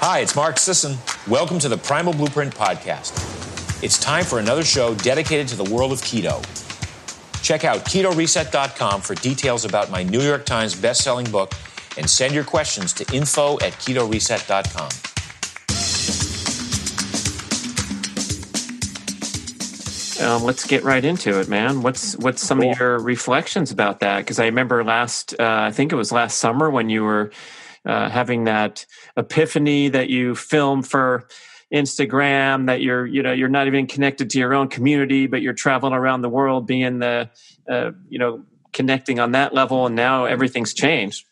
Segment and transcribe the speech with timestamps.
[0.00, 0.96] Hi, it's Mark Sisson.
[1.26, 3.12] Welcome to the Primal Blueprint Podcast.
[3.82, 6.40] It's time for another show dedicated to the world of keto.
[7.42, 11.52] Check out ketoreset.com for details about my New York Times best-selling book
[11.96, 14.88] and send your questions to info at ketoreset.com.
[20.24, 21.82] Um, let's get right into it, man.
[21.82, 22.70] What's what's some cool.
[22.70, 24.18] of your reflections about that?
[24.18, 27.32] Because I remember last, uh, I think it was last summer when you were
[27.88, 28.86] uh, having that
[29.16, 31.26] epiphany that you film for
[31.72, 35.54] Instagram that you're you know you're not even connected to your own community, but you're
[35.54, 37.28] traveling around the world, being the
[37.68, 41.24] uh, you know connecting on that level, and now everything's changed.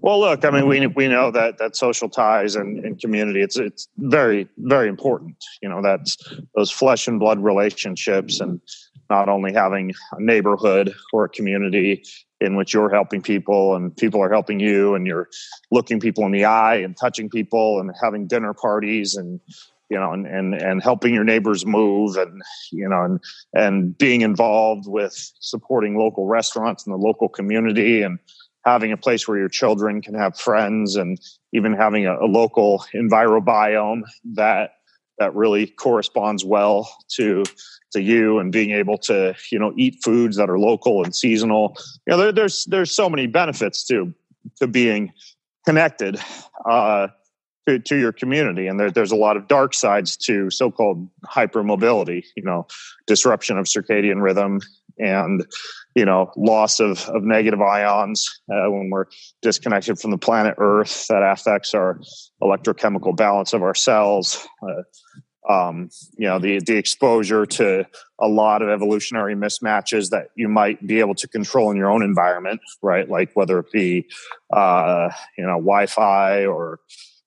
[0.00, 3.56] Well, look, I mean, we we know that that social ties and, and community it's
[3.58, 5.36] it's very very important.
[5.62, 6.16] You know, that's
[6.54, 8.60] those flesh and blood relationships, and
[9.10, 12.02] not only having a neighborhood or a community
[12.40, 15.28] in which you're helping people and people are helping you and you're
[15.70, 19.40] looking people in the eye and touching people and having dinner parties and
[19.90, 23.20] you know and and, and helping your neighbors move and you know and
[23.52, 28.18] and being involved with supporting local restaurants in the local community and
[28.64, 31.20] having a place where your children can have friends and
[31.52, 34.70] even having a, a local envirobiome that
[35.18, 37.44] that really corresponds well to
[37.92, 41.76] to you and being able to you know eat foods that are local and seasonal.
[42.06, 44.12] You know there, there's there's so many benefits to
[44.56, 45.12] to being
[45.64, 46.18] connected
[46.68, 47.08] uh,
[47.66, 48.66] to, to your community.
[48.66, 52.66] And there, there's a lot of dark sides to so-called hypermobility you know
[53.06, 54.60] disruption of circadian rhythm
[54.98, 55.44] and
[55.94, 59.06] you know loss of, of negative ions uh, when we're
[59.42, 62.00] disconnected from the planet earth that affects our
[62.42, 64.82] electrochemical balance of our cells uh,
[65.48, 67.86] um, you know the the exposure to
[68.20, 72.02] a lot of evolutionary mismatches that you might be able to control in your own
[72.02, 73.08] environment right?
[73.08, 74.06] Like whether it be
[74.52, 76.80] uh, you know wi-fi or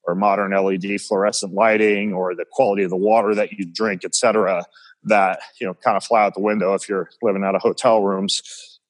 [0.07, 4.15] or modern led fluorescent lighting or the quality of the water that you drink et
[4.15, 4.63] cetera
[5.07, 8.01] that you know kind of fly out the window if you're living out of hotel
[8.01, 8.41] rooms.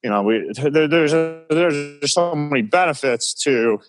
[0.04, 3.80] You know, we there, there's there's so many benefits to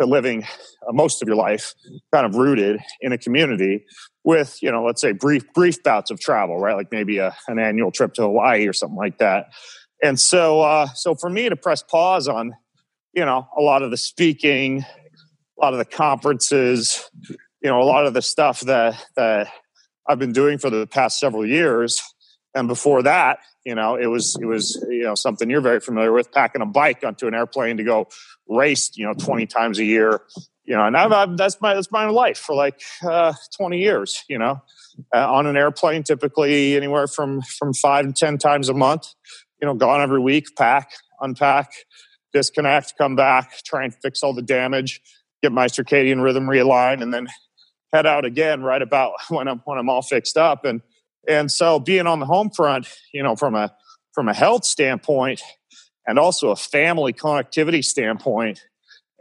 [0.00, 0.44] to living
[0.86, 1.74] uh, most of your life
[2.12, 3.84] kind of rooted in a community
[4.24, 7.58] with you know let's say brief brief bouts of travel right like maybe a, an
[7.58, 9.46] annual trip to hawaii or something like that
[10.02, 12.54] and so uh, so for me to press pause on
[13.12, 14.84] you know a lot of the speaking
[15.58, 19.48] a lot of the conferences you know a lot of the stuff that that
[20.08, 22.02] I've been doing for the past several years.
[22.54, 26.12] And before that, you know, it was it was you know something you're very familiar
[26.12, 28.08] with, packing a bike onto an airplane to go
[28.48, 30.22] race, you know, 20 times a year.
[30.64, 34.24] You know, and I've, I've that's my that's my life for like uh, 20 years.
[34.28, 34.62] You know,
[35.14, 39.08] uh, on an airplane, typically anywhere from from five to 10 times a month.
[39.60, 41.72] You know, gone every week, pack, unpack,
[42.32, 45.00] disconnect, come back, try and fix all the damage,
[45.42, 47.28] get my circadian rhythm realigned, and then
[47.92, 50.64] head out again right about when I'm when I'm all fixed up.
[50.64, 50.82] And
[51.26, 53.74] and so being on the home front, you know, from a
[54.12, 55.42] from a health standpoint
[56.06, 58.64] and also a family connectivity standpoint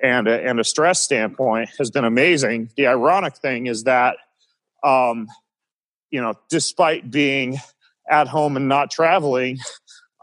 [0.01, 2.69] and a, and a stress standpoint has been amazing.
[2.77, 4.17] The ironic thing is that
[4.83, 5.27] um,
[6.11, 7.57] you know, despite being
[8.09, 9.57] at home and not traveling,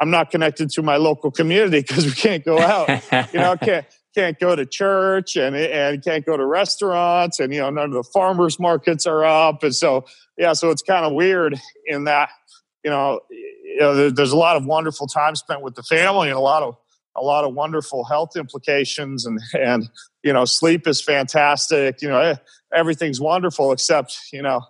[0.00, 2.88] I'm not connected to my local community because we can't go out.
[3.32, 7.60] you know, can't can't go to church and and can't go to restaurants and you
[7.60, 9.62] know none of the farmers markets are up.
[9.62, 10.04] And so
[10.38, 12.30] yeah so it's kind of weird in that
[12.84, 16.36] you know, you know there's a lot of wonderful time spent with the family and
[16.36, 16.76] a lot of
[17.16, 19.88] a lot of wonderful health implications and and
[20.22, 22.02] you know sleep is fantastic.
[22.02, 22.36] You know eh,
[22.72, 24.60] everything's wonderful except you know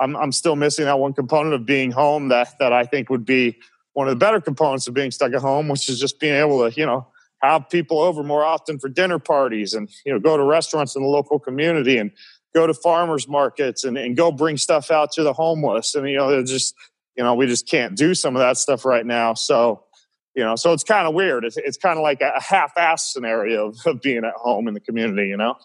[0.00, 3.26] I'm I'm still missing that one component of being home that that I think would
[3.26, 3.58] be
[3.92, 6.68] one of the better components of being stuck at home which is just being able
[6.68, 7.06] to you know
[7.42, 11.02] have people over more often for dinner parties and you know go to restaurants in
[11.02, 12.10] the local community and
[12.54, 15.94] go to farmers markets and, and go bring stuff out to the homeless.
[15.94, 16.74] And you know just
[17.16, 19.34] you know we just can't do some of that stuff right now.
[19.34, 19.84] So
[20.34, 21.44] you know so it's kind of weird.
[21.44, 24.80] It's, it's kind of like a half-ass scenario of, of being at home in the
[24.80, 25.56] community you know?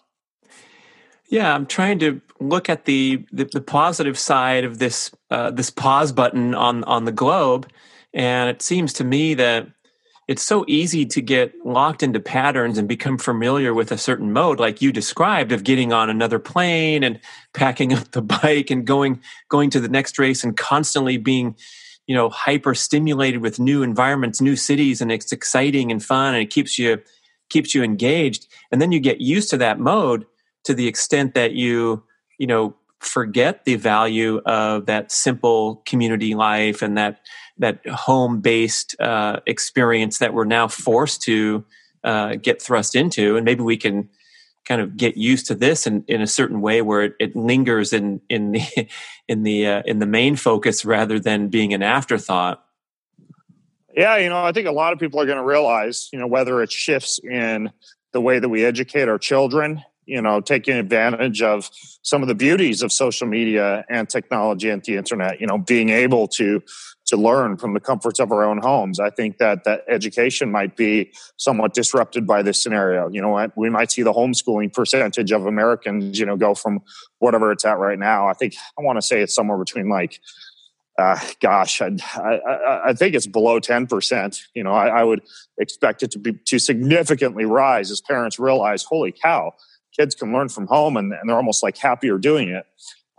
[1.28, 5.70] Yeah, I'm trying to look at the the, the positive side of this uh, this
[5.70, 7.68] pause button on on the globe,
[8.12, 9.66] and it seems to me that
[10.26, 14.58] it's so easy to get locked into patterns and become familiar with a certain mode
[14.58, 17.20] like you described of getting on another plane and
[17.52, 21.56] packing up the bike and going going to the next race and constantly being
[22.06, 26.42] you know hyper stimulated with new environments new cities and it's exciting and fun and
[26.42, 26.98] it keeps you
[27.48, 28.46] keeps you engaged.
[28.70, 30.26] And then you get used to that mode
[30.64, 32.02] to the extent that you
[32.38, 37.20] you know forget the value of that simple community life and that
[37.58, 41.64] that home based uh, experience that we're now forced to
[42.02, 44.08] uh, get thrust into, and maybe we can
[44.64, 47.92] kind of get used to this in, in a certain way where it, it lingers
[47.92, 48.88] in in the
[49.28, 52.64] in the uh, in the main focus rather than being an afterthought.
[53.96, 56.26] Yeah, you know, I think a lot of people are going to realize, you know,
[56.26, 57.70] whether it shifts in
[58.12, 61.70] the way that we educate our children, you know, taking advantage of
[62.02, 65.90] some of the beauties of social media and technology and the internet, you know, being
[65.90, 66.60] able to
[67.14, 68.98] to learn from the comforts of our own homes.
[68.98, 73.08] I think that that education might be somewhat disrupted by this scenario.
[73.10, 76.80] You know, we might see the homeschooling percentage of Americans, you know, go from
[77.18, 78.28] whatever it's at right now.
[78.28, 80.20] I think I want to say it's somewhere between like
[80.96, 84.40] uh, gosh, I, I, I, think it's below 10%.
[84.54, 85.22] You know, I, I, would
[85.58, 89.54] expect it to be to significantly rise as parents realize, holy cow,
[89.98, 92.64] kids can learn from home and, and they're almost like happier doing it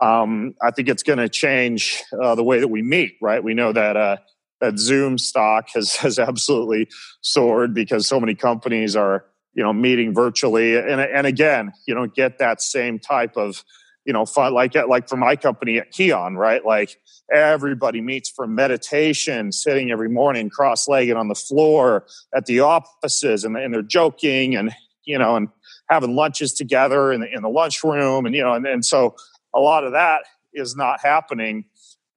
[0.01, 3.15] um, I think it's going to change uh, the way that we meet.
[3.21, 3.43] Right?
[3.43, 4.17] We know that uh,
[4.61, 6.87] that Zoom stock has has absolutely
[7.21, 12.13] soared because so many companies are you know meeting virtually, and and again, you don't
[12.13, 13.63] get that same type of
[14.05, 16.65] you know fun like like for my company at Kion, right?
[16.65, 16.97] Like
[17.33, 22.05] everybody meets for meditation, sitting every morning cross-legged on the floor
[22.35, 24.71] at the offices, and, and they're joking and
[25.05, 25.49] you know and
[25.89, 29.15] having lunches together in the in the lunchroom, and you know, and, and so
[29.55, 30.23] a lot of that
[30.53, 31.65] is not happening.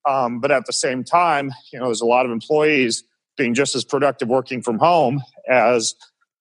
[0.06, 3.05] Um, but at the same time, you know, there's a lot of employees
[3.37, 5.94] being just as productive working from home as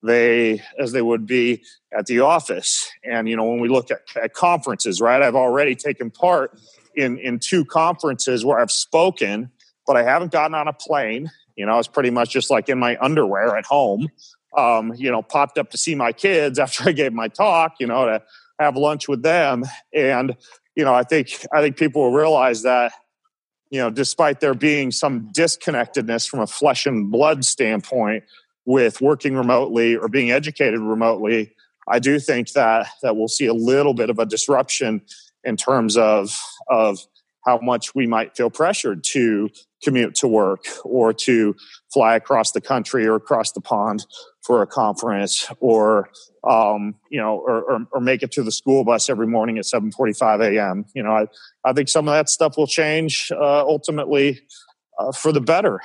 [0.04, 1.64] they as they would be
[1.98, 2.90] at the office.
[3.04, 5.22] And you know, when we look at, at conferences, right?
[5.22, 6.58] I've already taken part
[6.96, 9.52] in in two conferences where I've spoken,
[9.86, 11.32] but I haven't gotten on a plane.
[11.56, 14.10] You know, it's pretty much just like in my underwear at home.
[14.56, 17.76] Um, you know, popped up to see my kids after I gave my talk.
[17.80, 18.24] You know, to
[18.60, 19.64] have lunch with them,
[19.94, 20.36] and
[20.78, 22.94] you know, I think I think people will realize that,
[23.72, 28.24] you know, despite there being some disconnectedness from a flesh and blood standpoint
[28.66, 31.52] with working remotely or being educated remotely,
[31.90, 35.02] I do think that that we'll see a little bit of a disruption
[35.44, 36.40] in terms of
[36.70, 37.00] of
[37.44, 39.50] how much we might feel pressured to
[39.84, 41.56] commute to work or to
[41.92, 44.06] fly across the country or across the pond
[44.48, 46.10] for a conference or
[46.50, 49.66] um, you know or, or, or, make it to the school bus every morning at
[49.66, 51.28] 7.45 a.m you know I,
[51.66, 54.40] I think some of that stuff will change uh, ultimately
[54.98, 55.82] uh, for the better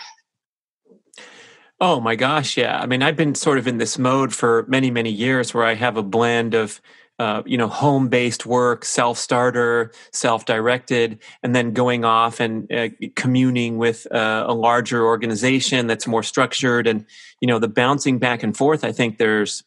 [1.85, 2.79] Oh my gosh, yeah.
[2.79, 5.75] I mean, I've been sort of in this mode for many, many years where I
[5.75, 6.81] have a blend of
[7.23, 12.71] uh, you know home based work self starter self directed and then going off and
[12.73, 16.89] uh, communing with uh, a larger organization that's more structured.
[16.89, 17.07] And
[17.41, 19.63] you know the bouncing back and forth i think there's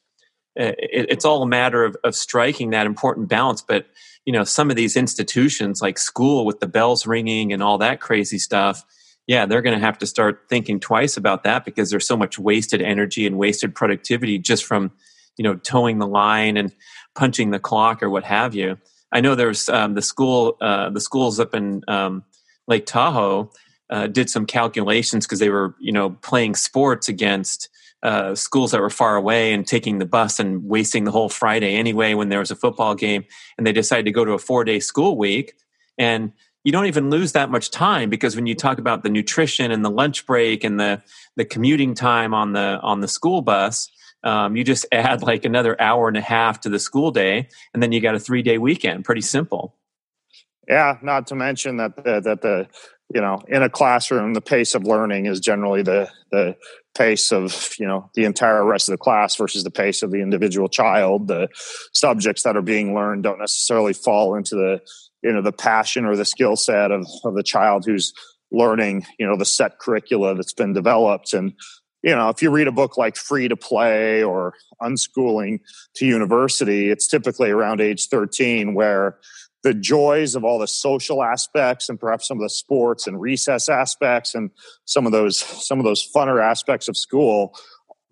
[0.60, 3.62] uh, it, it's all a matter of, of striking that important balance.
[3.62, 3.86] But
[4.25, 8.02] you know some of these institutions like school with the bells ringing and all that
[8.02, 8.84] crazy stuff
[9.28, 12.38] yeah they're going to have to start thinking twice about that because there's so much
[12.38, 14.92] wasted energy and wasted productivity just from
[15.38, 16.57] you know toeing the line.
[16.57, 16.72] And
[17.15, 18.77] punching the clock or what have you.
[19.12, 22.23] I know there's um, the school, uh, the schools up in um,
[22.67, 23.51] Lake Tahoe
[23.89, 27.69] uh, did some calculations because they were, you know, playing sports against
[28.03, 31.75] uh, schools that were far away and taking the bus and wasting the whole Friday
[31.75, 33.25] anyway when there was a football game.
[33.57, 35.53] And they decided to go to a four day school week.
[35.97, 36.33] And
[36.63, 39.85] you don't even lose that much time because when you talk about the nutrition and
[39.85, 41.01] the lunch break and the
[41.35, 43.89] the commuting time on the on the school bus,
[44.25, 47.81] um, you just add like another hour and a half to the school day, and
[47.81, 49.06] then you got a three day weekend.
[49.06, 49.76] Pretty simple.
[50.68, 52.68] Yeah, not to mention that the, that the
[53.14, 56.56] you know in a classroom the pace of learning is generally the the
[56.97, 60.21] pace of you know the entire rest of the class versus the pace of the
[60.21, 61.28] individual child.
[61.28, 61.49] The
[61.94, 64.81] subjects that are being learned don't necessarily fall into the
[65.21, 68.11] you know the passion or the skill set of of the child who's
[68.52, 71.54] learning you know the set curricula that's been developed and
[72.06, 75.59] you know, if you read a book like Free to Play or Unschooling
[75.95, 79.18] to University, it's typically around age 13 where
[79.64, 83.68] the joys of all the social aspects and perhaps some of the sports and recess
[83.68, 84.52] aspects and
[84.85, 87.57] some of those some of those funner aspects of school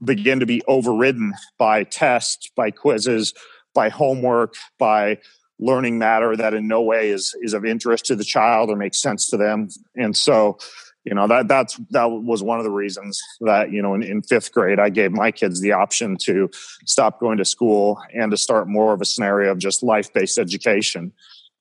[0.04, 3.36] begin to be overridden by tests, by quizzes,
[3.76, 5.20] by homework, by
[5.60, 9.00] learning matter that in no way is is of interest to the child or makes
[9.00, 9.68] sense to them.
[9.96, 10.58] And so
[11.04, 14.22] you know that that's that was one of the reasons that you know in, in,
[14.22, 16.50] fifth grade i gave my kids the option to
[16.86, 21.12] stop going to school and to start more of a scenario of just life-based education.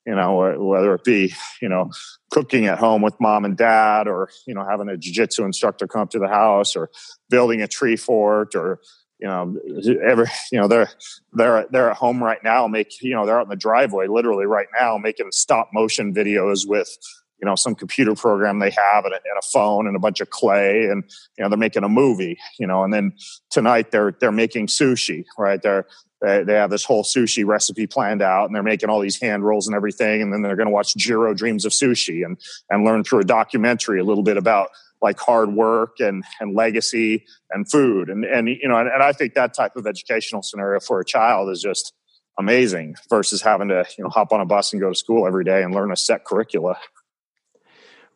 [0.06, 1.90] You know whether it be you know
[2.30, 6.02] cooking at home with mom and dad or you know having a jiu-jitsu instructor come
[6.02, 6.90] up to the house or
[7.30, 8.80] building a tree fort or
[9.20, 9.56] you know
[10.04, 10.90] every you know they're
[11.34, 14.44] they're they're at home right now make you know they're out in the driveway literally
[14.44, 16.98] right now making stop motion videos with
[17.42, 20.20] you know some computer program they have and a, and a, phone and a bunch
[20.20, 21.04] of clay and
[21.36, 23.12] you know they're making a movie you know and then
[23.50, 25.60] tonight they're they're making sushi right?
[25.60, 25.86] They're
[26.20, 29.44] they, they have this whole sushi recipe planned out and they're making all these hand
[29.44, 32.38] rolls and everything and then they're going to watch jiro dreams of sushi and
[32.70, 34.68] and learn through a documentary a little bit about
[35.00, 39.12] like hard work and and legacy and food and and you know and, and i
[39.12, 41.92] think that type of educational scenario for a child is just
[42.38, 45.44] amazing versus having to you know hop on a bus and go to school every
[45.44, 46.76] day and learn a set curricula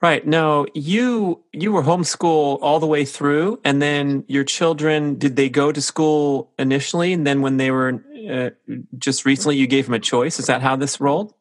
[0.03, 0.27] Right.
[0.27, 5.49] Now, you you were homeschool all the way through, and then your children did they
[5.49, 8.51] go to school initially, and then when they were uh,
[8.99, 10.39] just recently, you gave them a choice.
[10.39, 11.33] Is that how this rolled?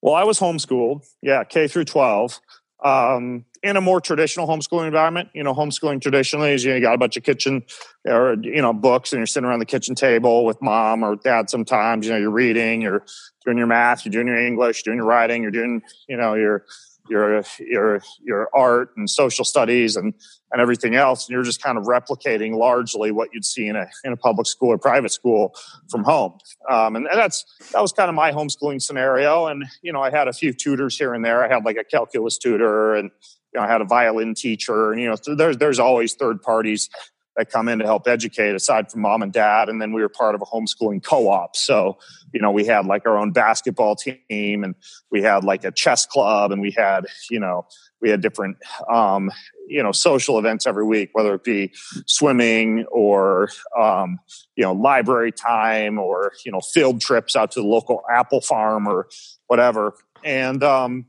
[0.00, 2.40] Well, I was homeschooled, yeah, K through twelve,
[2.82, 5.28] um, in a more traditional homeschooling environment.
[5.34, 7.62] You know, homeschooling traditionally is you, know, you got a bunch of kitchen
[8.06, 11.50] or you know books, and you're sitting around the kitchen table with mom or dad.
[11.50, 13.04] Sometimes you know you're reading, you're
[13.44, 16.32] doing your math, you're doing your English, you're doing your writing, you're doing you know
[16.32, 16.64] your
[17.08, 20.14] your your your art and social studies and
[20.52, 23.86] and everything else and you're just kind of replicating largely what you'd see in a
[24.04, 25.54] in a public school or private school
[25.90, 26.38] from home.
[26.70, 29.46] Um, and, and that's that was kind of my homeschooling scenario.
[29.46, 31.44] And you know i had a few tutors here and there.
[31.44, 33.10] I had like a calculus tutor and
[33.52, 34.92] you know i had a violin teacher.
[34.92, 36.88] And you know there's there's always third parties
[37.36, 40.08] that come in to help educate aside from mom and dad and then we were
[40.08, 41.56] part of a homeschooling co-op.
[41.56, 41.98] So
[42.32, 44.74] you know we had like our own basketball team and
[45.10, 47.66] we had like a chess club and we had you know
[48.00, 48.56] we had different
[48.92, 49.30] um,
[49.66, 51.72] you know social events every week whether it be
[52.06, 53.48] swimming or
[53.78, 54.18] um,
[54.56, 58.86] you know library time or you know field trips out to the local apple farm
[58.86, 59.08] or
[59.46, 59.94] whatever.
[60.22, 61.06] And um,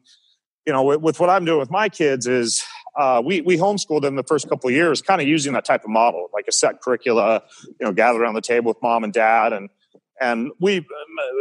[0.65, 2.63] you know with, with what i'm doing with my kids is
[2.96, 5.84] uh, we we homeschooled them the first couple of years, kind of using that type
[5.84, 9.14] of model, like a set curricula, you know, gathered around the table with mom and
[9.14, 9.70] dad, and
[10.22, 10.86] and we,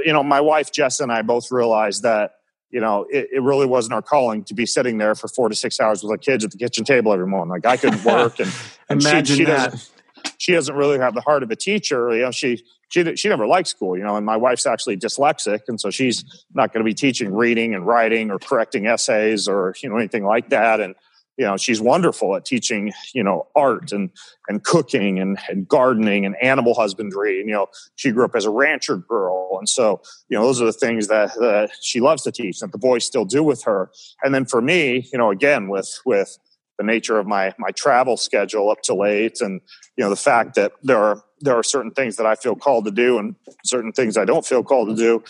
[0.05, 2.33] you know, my wife Jess and I both realized that
[2.71, 5.55] you know it, it really wasn't our calling to be sitting there for four to
[5.55, 7.51] six hours with our kids at the kitchen table every morning.
[7.51, 8.53] Like I couldn't work, and,
[8.89, 9.73] and Imagine she, she that.
[9.73, 9.91] doesn't
[10.39, 12.15] she doesn't really have the heart of a teacher.
[12.15, 13.97] You know, she she she never liked school.
[13.97, 17.33] You know, and my wife's actually dyslexic, and so she's not going to be teaching
[17.35, 20.81] reading and writing or correcting essays or you know anything like that.
[20.81, 20.95] And
[21.37, 24.11] you know she's wonderful at teaching you know art and
[24.49, 27.41] and cooking and, and gardening and animal husbandry.
[27.41, 29.59] And you know she grew up as a rancher girl.
[29.59, 32.73] And so you know those are the things that, that she loves to teach that
[32.73, 33.91] the boys still do with her.
[34.23, 36.39] And then for me you know again with with
[36.79, 39.61] the nature of my my travel schedule up to late and
[39.97, 42.85] you know the fact that there are there are certain things that I feel called
[42.87, 45.23] to do and certain things I don't feel called to do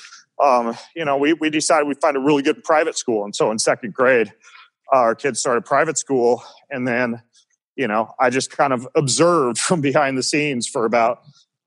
[0.42, 3.24] um, you know we we decided we'd find a really good private school.
[3.24, 4.32] And so in second grade
[5.00, 7.20] our kids started private school and then
[7.76, 11.20] you know i just kind of observed from behind the scenes for about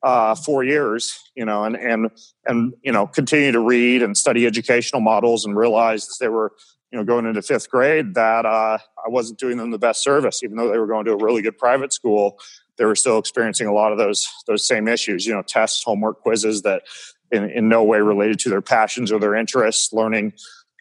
[0.04, 2.12] uh, four years you know and and
[2.46, 6.54] and you know continue to read and study educational models and realized as they were
[6.92, 10.44] you know going into fifth grade that uh, i wasn't doing them the best service.
[10.44, 12.40] Even though they were going to a really good private school
[12.78, 16.22] they were still experiencing a lot of those those same issues you know tests homework
[16.22, 16.84] quizzes that
[17.32, 20.32] in, in no way related to their passions or their interests learning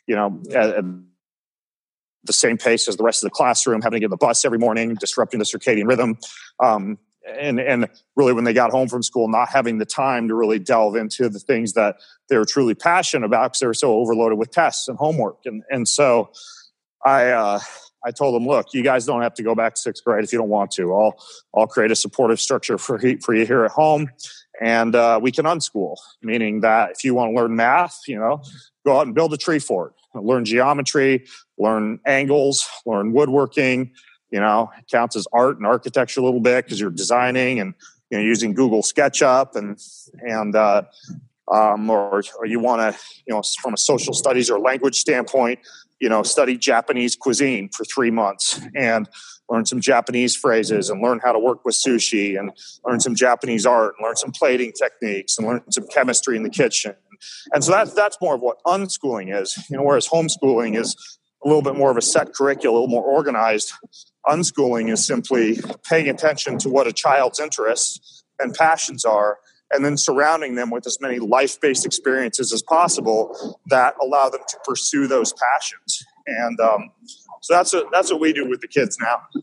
[0.07, 0.85] you know at, at
[2.27, 4.45] the same pace as the rest of the classroom, having to get on the bus
[4.45, 6.19] every morning, disrupting the circadian rhythm.
[6.63, 10.35] Um, and, and really, when they got home from school, not having the time to
[10.35, 11.97] really delve into the things that
[12.29, 15.39] they were truly passionate about because they were so overloaded with tests and homework.
[15.45, 16.31] And, and so
[17.05, 17.59] I, uh,
[18.05, 20.33] I told them, look, you guys don't have to go back to sixth grade if
[20.33, 20.95] you don't want to.
[20.95, 21.15] I'll,
[21.53, 24.09] I'll create a supportive structure for, for you here at home
[24.61, 28.43] and uh, we can unschool, meaning that if you want to learn math, you know,
[28.87, 31.27] go out and build a tree fort, learn geometry,
[31.59, 33.93] learn angles, learn woodworking.
[34.31, 37.75] You know, it counts as art and architecture a little bit because you're designing and
[38.11, 39.79] you know using Google SketchUp and
[40.21, 40.83] and uh,
[41.51, 45.61] um, or or you want to you know from a social studies or language standpoint,
[46.01, 49.09] you know, study Japanese cuisine for three months and
[49.49, 52.51] learn some Japanese phrases and learn how to work with sushi and
[52.85, 56.51] learn some Japanese art and learn some plating techniques and learn some chemistry in the
[56.51, 56.95] kitchen.
[57.53, 60.97] And so that's that's more of what unschooling is, you know, whereas homeschooling is
[61.45, 63.73] a little bit more of a set curriculum, a little more organized.
[64.27, 65.59] Unschooling is simply
[65.89, 69.39] paying attention to what a child's interests and passions are,
[69.71, 74.43] and then surrounding them with as many life based experiences as possible that allow them
[74.49, 76.05] to pursue those passions.
[76.27, 76.91] And um,
[77.43, 79.43] so that's that's what we do with the kids now.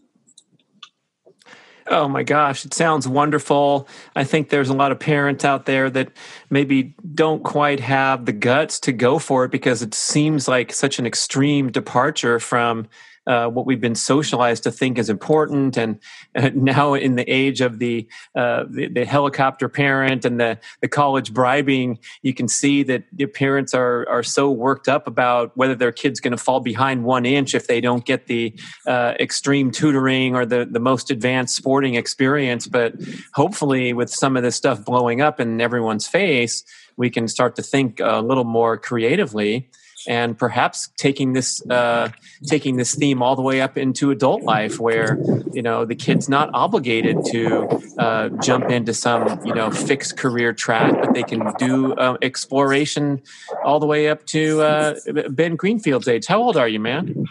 [1.88, 3.88] Oh my gosh, it sounds wonderful.
[4.16, 6.12] I think there's a lot of parents out there that
[6.50, 10.98] maybe don't quite have the guts to go for it because it seems like such
[10.98, 12.88] an extreme departure from
[13.26, 15.78] uh, what we've been socialized to think is important.
[15.78, 16.00] And
[16.36, 20.88] uh, now, in the age of the, uh, the, the helicopter parent and the the
[20.88, 25.76] college bribing, you can see that the parents are are so worked up about whether
[25.76, 28.54] their kid's going to fall behind one inch if they don't get the
[28.88, 32.68] uh, extreme tutoring or the the most advanced sporting experience.
[32.68, 32.96] But
[33.34, 36.64] hopefully, with some of this stuff blowing up in everyone's face,
[36.98, 39.70] we can start to think a little more creatively
[40.08, 42.10] and perhaps taking this uh,
[42.48, 45.18] taking this theme all the way up into adult life, where
[45.54, 47.68] you know the kid's not obligated to
[47.98, 53.22] uh, jump into some you know fixed career track, but they can do uh, exploration
[53.64, 54.96] all the way up to uh,
[55.30, 56.26] Ben Greenfield's age.
[56.28, 57.26] How old are you, man?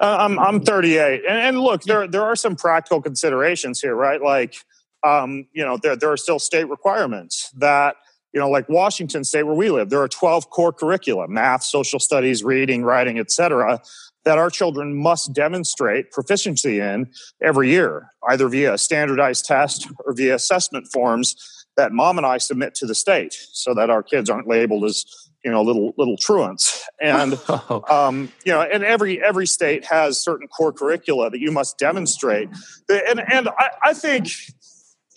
[0.00, 4.20] Uh, I'm I'm 38, and, and, look, there there are some practical considerations here, right?
[4.20, 4.56] Like,
[5.02, 7.96] um, you know, there there are still state requirements that
[8.36, 11.98] you know, like Washington State, where we live, there are 12 core curricula math, social
[11.98, 13.80] studies, reading, writing, etc.,
[14.26, 17.10] that our children must demonstrate proficiency in
[17.42, 22.36] every year, either via a standardized test or via assessment forms that mom and I
[22.36, 25.06] submit to the state so that our kids aren't labeled as
[25.42, 27.84] you know little little truants and oh.
[27.88, 32.48] um, you know and every every state has certain core curricula that you must demonstrate
[32.88, 34.28] and and I, I think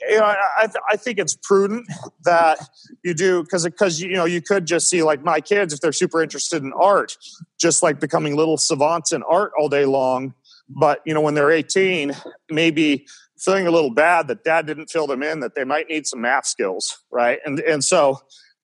[0.07, 1.87] you know, I, I think it's prudent
[2.23, 2.59] that
[3.03, 5.91] you do because because you know you could just see like my kids if they're
[5.91, 7.17] super interested in art,
[7.59, 10.33] just like becoming little savants in art all day long.
[10.69, 12.15] But you know, when they're 18,
[12.49, 13.05] maybe
[13.37, 16.21] feeling a little bad that dad didn't fill them in, that they might need some
[16.21, 17.39] math skills, right?
[17.45, 18.19] And and so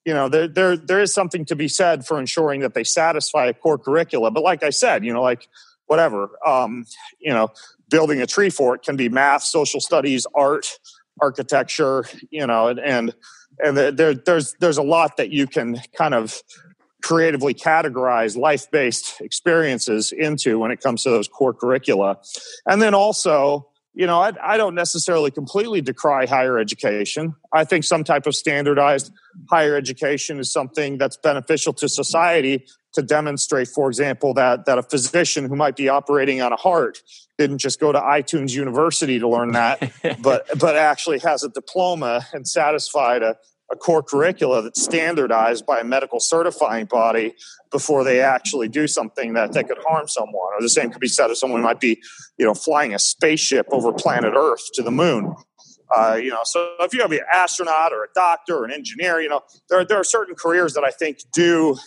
[0.05, 3.47] you know there there there is something to be said for ensuring that they satisfy
[3.47, 4.31] a core curricula.
[4.31, 5.47] But like I said, you know, like
[5.87, 6.85] whatever, um,
[7.19, 7.49] you know,
[7.89, 10.79] building a tree fort can be math, social studies, art
[11.21, 13.15] architecture, you know, and and,
[13.59, 16.41] and there, there's there's a lot that you can kind of
[17.03, 22.17] creatively categorize life-based experiences into when it comes to those core curricula,
[22.65, 23.69] and then also.
[23.97, 27.33] You know, I, I don't necessarily completely decry higher education.
[27.53, 29.09] I think some type of standardized
[29.49, 34.83] higher education is something that's beneficial to society to demonstrate, for example, that that a
[34.83, 36.99] physician who might be operating on a heart
[37.37, 42.25] didn't just go to iTunes University to learn that, but but actually has a diploma
[42.33, 43.35] and satisfied a,
[43.71, 47.33] a core curricula that's standardized by a medical certifying body
[47.71, 50.53] before they actually do something that, that could harm someone.
[50.53, 52.01] Or the same could be said of someone who might be,
[52.37, 55.35] you know, flying a spaceship over planet Earth to the moon.
[55.95, 59.21] Uh, you know, so if you have an astronaut or a doctor or an engineer,
[59.21, 61.77] you know, there, there are certain careers that I think do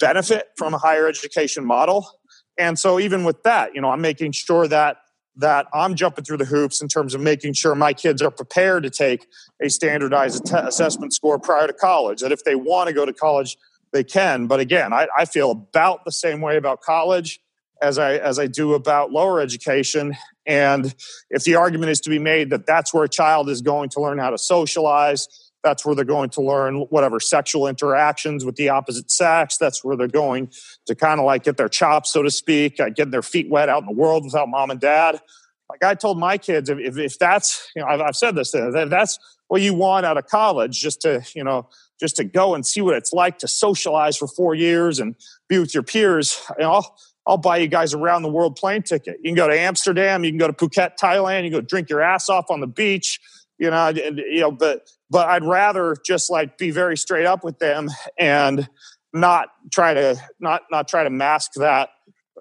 [0.00, 2.10] benefit from a higher education model.
[2.58, 4.96] And so even with that, you know, I'm making sure that
[5.36, 8.82] that I'm jumping through the hoops in terms of making sure my kids are prepared
[8.82, 9.26] to take
[9.62, 12.20] a standardized assessment score prior to college.
[12.20, 13.56] That if they want to go to college,
[13.92, 14.46] they can.
[14.46, 17.40] But again, I, I feel about the same way about college
[17.80, 20.16] as I as I do about lower education.
[20.46, 20.94] And
[21.30, 24.00] if the argument is to be made that that's where a child is going to
[24.00, 25.28] learn how to socialize,
[25.62, 29.56] that's where they're going to learn whatever sexual interactions with the opposite sex.
[29.58, 30.50] That's where they're going
[30.86, 33.82] to kind of like get their chops, so to speak, get their feet wet out
[33.82, 35.20] in the world without mom and dad.
[35.68, 38.90] Like I told my kids, if, if that's, you know, I've, I've said this, if
[38.90, 39.18] that's
[39.48, 41.68] what you want out of college, just to, you know,
[42.00, 45.14] just to go and see what it's like to socialize for four years and
[45.48, 46.96] be with your peers, you know, I'll,
[47.26, 49.18] I'll buy you guys around the world plane ticket.
[49.22, 51.90] You can go to Amsterdam, you can go to Phuket, Thailand, you can go drink
[51.90, 53.20] your ass off on the beach,
[53.60, 57.58] you know, you know, but but I'd rather just like be very straight up with
[57.58, 58.66] them and
[59.12, 61.90] not try to not not try to mask that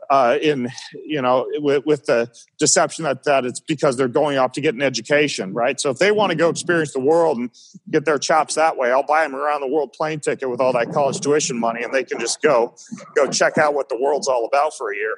[0.10, 0.70] uh, in
[1.06, 4.76] you know with, with, the deception that that it's because they're going off to get
[4.76, 5.78] an education, right?
[5.78, 7.52] So if they want to go experience the world and
[7.92, 10.72] get their chops that way, I'll buy them around the world plane ticket with all
[10.72, 12.76] that college tuition money, and they can just go
[13.14, 15.16] go check out what the world's all about for a year.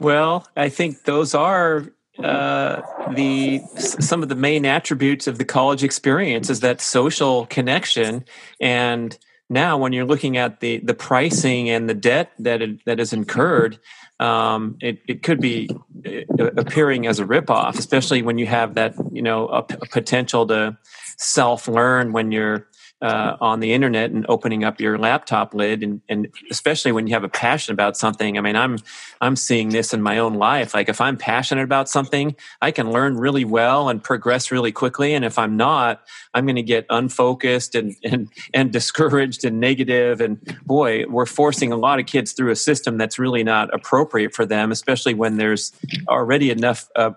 [0.00, 1.88] Well, I think those are
[2.22, 2.82] uh,
[3.14, 8.24] the some of the main attributes of the college experience is that social connection.
[8.60, 9.16] And
[9.50, 13.12] now when you're looking at the the pricing and the debt that it, that is
[13.12, 13.78] incurred
[14.20, 15.70] um, it, it could be
[16.06, 20.46] uh, appearing as a ripoff especially when you have that you know a, a potential
[20.46, 20.76] to
[21.16, 22.66] self learn when you're
[23.00, 27.14] uh, on the internet and opening up your laptop lid and, and especially when you
[27.14, 28.36] have a passion about something.
[28.36, 28.78] I mean i'm
[29.20, 30.74] i'm seeing this in my own life.
[30.74, 35.14] Like if i'm passionate about something i can learn really well and progress really quickly.
[35.14, 36.02] And if i'm not
[36.34, 40.20] i'm going to get unfocused and, and and discouraged and negative.
[40.20, 44.34] And boy we're forcing a lot of kids through a system that's really not appropriate
[44.34, 45.72] for them especially when there's
[46.08, 47.10] already enough uh,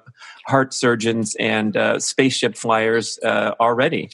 [0.45, 4.09] heart surgeons and uh, spaceship flyers uh, already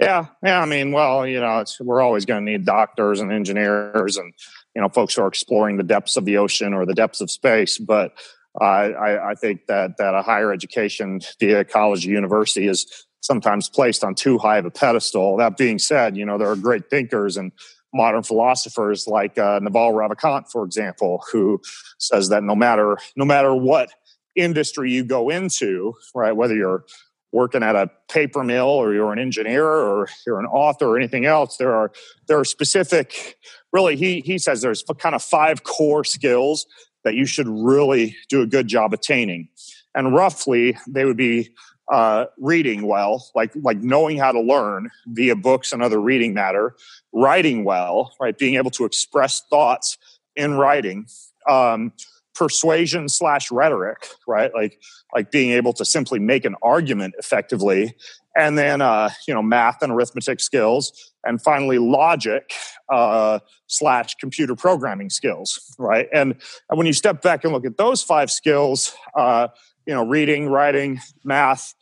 [0.00, 0.60] yeah, yeah.
[0.60, 4.32] I mean, well, you know, we're always going to need doctors and engineers and
[4.74, 7.30] you know folks who are exploring the depths of the ocean or the depths of
[7.30, 7.78] space.
[7.78, 8.12] But
[8.60, 14.02] uh, I, I think that that a higher education via college university is sometimes placed
[14.02, 15.36] on too high of a pedestal.
[15.36, 17.52] That being said, you know there are great thinkers and
[17.92, 21.60] modern philosophers like uh, Naval Ravikant, for example, who
[21.98, 23.90] says that no matter no matter what
[24.34, 26.84] industry you go into, right, whether you're
[27.32, 31.26] working at a paper mill or you're an engineer or you're an author or anything
[31.26, 31.92] else, there are
[32.26, 33.36] there are specific.
[33.72, 36.66] Really, he he says there's kind of five core skills
[37.04, 39.48] that you should really do a good job attaining,
[39.94, 41.50] and roughly they would be
[41.90, 46.76] uh, reading well, like like knowing how to learn via books and other reading matter,
[47.12, 49.98] writing well, right, being able to express thoughts
[50.36, 51.06] in writing,
[51.48, 51.92] um,
[52.34, 54.80] persuasion slash rhetoric, right, like
[55.14, 57.94] like being able to simply make an argument effectively,
[58.36, 62.52] and then uh, you know math and arithmetic skills, and finally logic
[62.88, 66.34] uh, slash computer programming skills, right, and
[66.68, 68.94] and when you step back and look at those five skills.
[69.16, 69.48] Uh,
[69.86, 71.74] you know, reading, writing, math,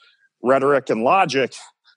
[0.42, 1.54] rhetoric and logic,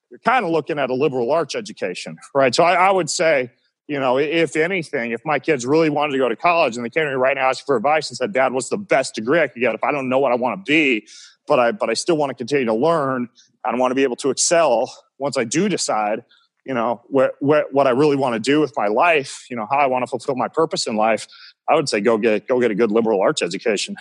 [0.10, 2.54] you're kind of looking at a liberal arts education, right?
[2.54, 3.52] So I, I, would say,
[3.88, 6.90] you know, if anything, if my kids really wanted to go to college and they
[6.90, 9.40] came to me right now asking for advice and said, "Dad, what's the best degree
[9.40, 11.08] I could get if I don't know what I want to be,
[11.48, 13.30] but I but I still want to continue to learn
[13.66, 16.24] and want to be able to excel once I do decide."
[16.64, 19.48] You know what, what what I really want to do with my life.
[19.50, 21.28] You know how I want to fulfill my purpose in life.
[21.68, 23.96] I would say go get go get a good liberal arts education.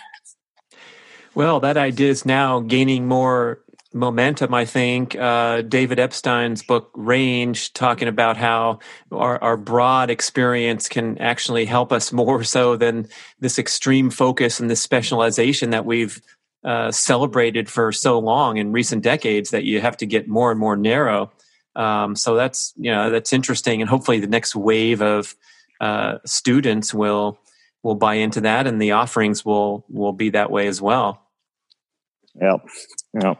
[1.33, 3.61] Well, that idea is now gaining more
[3.93, 5.15] momentum, I think.
[5.15, 8.79] Uh, David Epstein's book Range, talking about how
[9.11, 13.07] our, our, broad experience can actually help us more so than
[13.39, 16.21] this extreme focus and this specialization that we've
[16.63, 20.59] uh, celebrated for so long in recent decades that you have to get more and
[20.59, 21.31] more narrow.
[21.75, 25.35] Um, so that's you know that's interesting, and hopefully the next wave of
[25.79, 27.39] uh, students will
[27.81, 31.21] will buy into that, and the offerings will will be that way as well.
[32.35, 32.65] Yep.
[33.21, 33.39] Yep.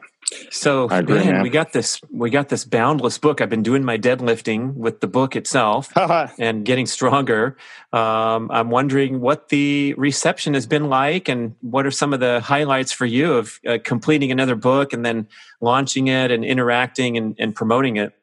[0.49, 3.41] So agree, man, we got this we got this boundless book.
[3.41, 5.91] I've been doing my deadlifting with the book itself
[6.39, 7.57] and getting stronger.
[7.91, 12.39] Um, I'm wondering what the reception has been like, and what are some of the
[12.39, 15.27] highlights for you of uh, completing another book and then
[15.59, 18.13] launching it and interacting and, and promoting it.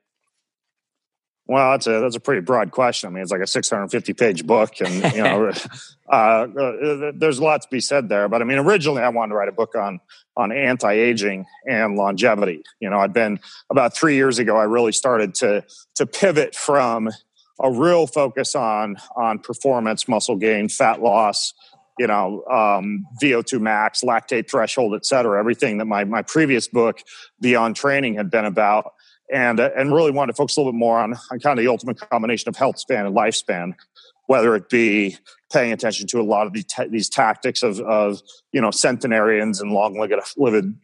[1.49, 3.09] Well, that's a that's a pretty broad question.
[3.09, 5.51] I mean, it's like a 650 page book, and you know,
[6.13, 8.29] uh, uh, there's a lot to be said there.
[8.29, 9.99] But I mean, originally I wanted to write a book on
[10.37, 12.63] on anti aging and longevity.
[12.81, 14.59] You know, I'd been about three years ago.
[14.59, 17.09] I really started to to pivot from
[17.59, 21.55] a real focus on on performance, muscle gain, fat loss,
[21.99, 27.03] you know, um, VO2 max, lactate threshold, et cetera, everything that my, my previous book,
[27.41, 28.93] Beyond Training, had been about
[29.33, 31.63] and uh, and really wanted to focus a little bit more on, on kind of
[31.63, 33.75] the ultimate combination of health span and lifespan,
[34.27, 35.17] whether it be
[35.53, 38.21] paying attention to a lot of these, these tactics of, of
[38.53, 40.13] you know centenarians and long-lived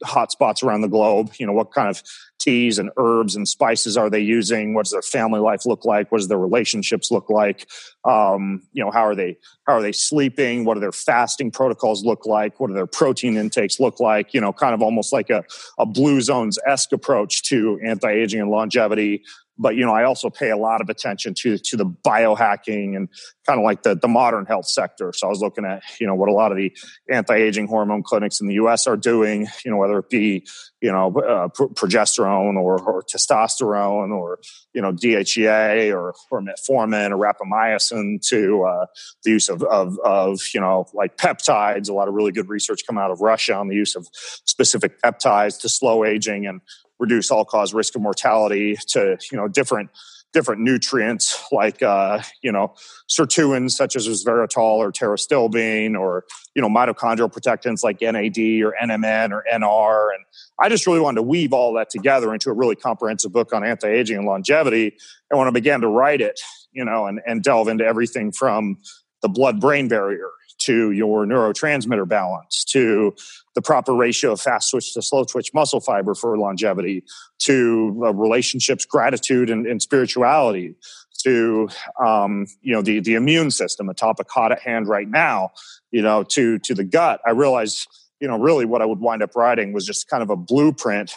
[0.05, 1.33] hotspots around the globe.
[1.39, 2.03] You know what kind of
[2.45, 4.75] teas and herbs and spices are they using?
[4.75, 6.13] What's their family life look like?
[6.13, 7.69] What does their relationships look like?
[8.05, 10.65] Um, you know how are they how are they sleeping?
[10.65, 12.61] What do their fasting protocols look like?
[12.61, 14.35] What do their protein intakes look like?
[14.35, 15.43] You know, kind of almost like a,
[15.79, 19.23] a blue zones esque approach to anti aging and longevity
[19.59, 23.09] but you know i also pay a lot of attention to to the biohacking and
[23.47, 25.13] kind of like the, the modern health sector.
[25.13, 26.73] So i was looking at you know what a lot of the
[27.11, 30.47] anti-aging hormone clinics in the us are doing you know whether it be
[30.81, 34.39] you know uh, progesterone or, or, testosterone or
[34.75, 38.87] you know dhea or, or metformin or rapamycin to uh,
[39.25, 41.89] the use of, of, of you know like peptides.
[41.89, 45.01] A lot of really good research come out of russia on the use of specific
[45.01, 46.61] peptides to slow aging and
[46.99, 49.91] reduce all cause risk of mortality to you know different
[50.35, 52.75] different nutrients like uh, you know
[53.09, 59.31] sirtuins such as resveratrol or pterostilbene or you know mitochondrial protectants like NAD or NMN
[59.31, 60.25] or NR and
[60.59, 63.65] I just really wanted to weave all that together into a really comprehensive book on
[63.65, 64.95] anti-aging and longevity.
[65.31, 66.39] And when I began to write it
[66.73, 68.79] you know and, and delve into everything from
[69.23, 70.29] the blood brain barrier
[70.65, 73.15] to your neurotransmitter balance, to
[73.55, 77.05] the proper ratio of fast twitch to slow twitch muscle fiber for longevity,
[77.41, 80.75] to uh, relationships, gratitude, and, and spirituality,
[81.23, 81.69] to
[82.05, 85.51] um, you know the the immune system, a topic hot at hand right now.
[85.91, 87.21] You know, to to the gut.
[87.27, 87.87] I realized,
[88.21, 91.13] you know, really what I would wind up writing was just kind of a blueprint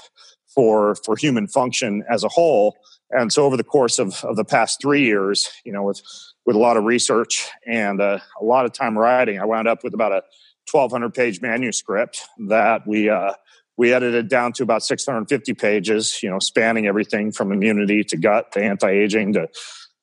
[0.48, 2.78] for for human function as a whole.
[3.10, 6.02] And so over the course of, of the past three years, you know, with
[6.48, 9.40] with a lot of research and uh, a lot of time writing.
[9.40, 10.24] I wound up with about a
[10.72, 13.34] 1,200 page manuscript that we uh,
[13.78, 16.24] we edited down to about 650 pages.
[16.24, 19.50] You know, spanning everything from immunity to gut to anti aging to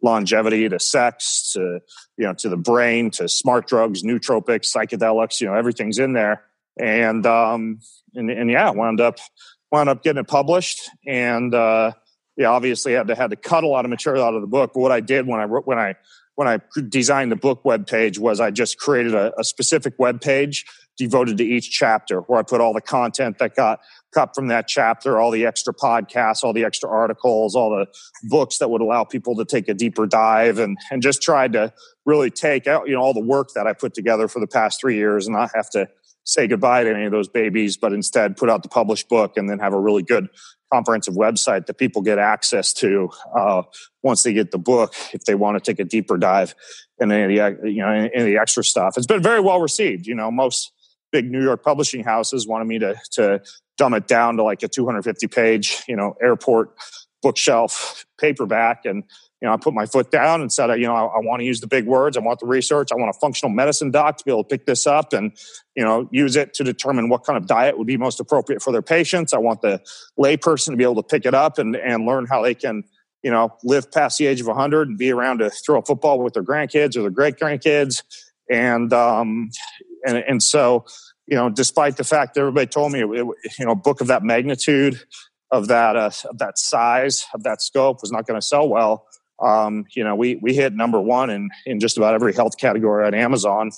[0.02, 1.80] longevity to sex to
[2.18, 5.40] you know to the brain to smart drugs, nootropics, psychedelics.
[5.40, 6.44] You know, everything's in there.
[6.78, 7.80] And um,
[8.14, 9.18] and, and yeah, wound up
[9.72, 10.90] wound up getting it published.
[11.06, 11.92] And uh,
[12.36, 14.72] yeah, obviously had to had to cut a lot of material out of the book.
[14.74, 15.94] But what I did when I wrote when I
[16.36, 20.20] when I designed the book web page was I just created a, a specific web
[20.20, 20.64] page
[20.96, 23.80] devoted to each chapter where I put all the content that got
[24.12, 27.86] cut from that chapter, all the extra podcasts, all the extra articles, all the
[28.28, 31.72] books that would allow people to take a deeper dive and, and just tried to
[32.06, 34.80] really take out, you know, all the work that I put together for the past
[34.80, 35.88] three years and not have to
[36.24, 39.48] say goodbye to any of those babies, but instead put out the published book and
[39.48, 40.28] then have a really good
[40.74, 43.62] comprehensive website that people get access to uh,
[44.02, 46.54] once they get the book if they want to take a deeper dive
[46.98, 48.96] in any of the you know any of the extra stuff.
[48.96, 50.06] It's been very well received.
[50.06, 50.72] You know, most
[51.12, 53.40] big New York publishing houses wanted me to to
[53.78, 56.74] dumb it down to like a 250 page you know airport
[57.22, 59.04] bookshelf paperback and
[59.40, 61.44] you know, I put my foot down and said, you know, I, I, want to
[61.44, 62.16] use the big words.
[62.16, 62.88] I want the research.
[62.92, 65.36] I want a functional medicine doc to be able to pick this up and,
[65.76, 68.72] you know, use it to determine what kind of diet would be most appropriate for
[68.72, 69.34] their patients.
[69.34, 69.82] I want the
[70.18, 72.84] layperson to be able to pick it up and, and learn how they can,
[73.22, 76.20] you know, live past the age of 100 and be around to throw a football
[76.20, 78.02] with their grandkids or their great grandkids.
[78.50, 79.50] And, um,
[80.06, 80.86] and, and so,
[81.26, 83.08] you know, despite the fact that everybody told me, it,
[83.58, 85.02] you know, a book of that magnitude,
[85.50, 89.06] of that, uh, of that size, of that scope was not going to sell well
[89.42, 93.06] um, you know, we we hit number one in in just about every health category
[93.06, 93.70] on Amazon,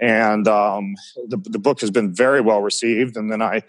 [0.00, 0.94] and um,
[1.28, 3.16] the the book has been very well received.
[3.16, 3.62] And then I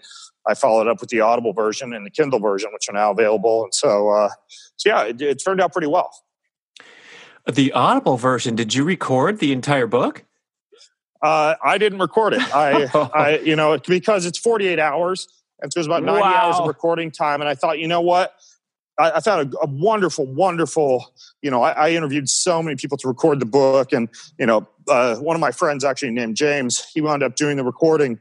[0.46, 3.64] I followed up with the Audible version and the Kindle version, which are now available.
[3.64, 4.28] And so, uh,
[4.76, 6.10] so yeah, it, it turned out pretty well.
[7.50, 8.54] The Audible version.
[8.54, 10.24] Did you record the entire book?
[11.20, 12.42] Uh, I didn't record it.
[12.54, 15.28] I, I, you know, because it's 48 hours,
[15.60, 16.34] and so it was about 90 wow.
[16.34, 17.40] hours of recording time.
[17.40, 18.34] And I thought, you know what?
[19.02, 21.12] I, I found a, a, wonderful, wonderful.
[21.42, 24.68] You know, I, I, interviewed so many people to record the book, and you know,
[24.88, 26.84] uh, one of my friends actually named James.
[26.94, 28.20] He wound up doing the recording,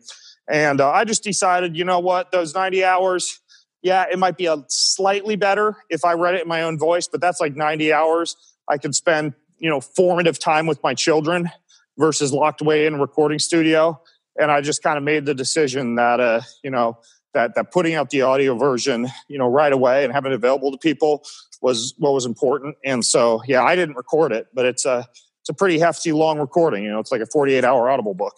[0.49, 3.39] and uh, I just decided, you know what, those ninety hours.
[3.83, 7.07] Yeah, it might be a slightly better if I read it in my own voice,
[7.07, 8.35] but that's like ninety hours
[8.67, 11.49] I could spend, you know, formative time with my children
[11.97, 14.01] versus locked away in a recording studio.
[14.39, 16.97] And I just kind of made the decision that, uh, you know,
[17.33, 20.71] that that putting out the audio version, you know, right away and having it available
[20.71, 21.23] to people
[21.61, 22.75] was what was important.
[22.83, 25.07] And so, yeah, I didn't record it, but it's a
[25.41, 26.83] it's a pretty hefty, long recording.
[26.83, 28.35] You know, it's like a 48 hour Audible book.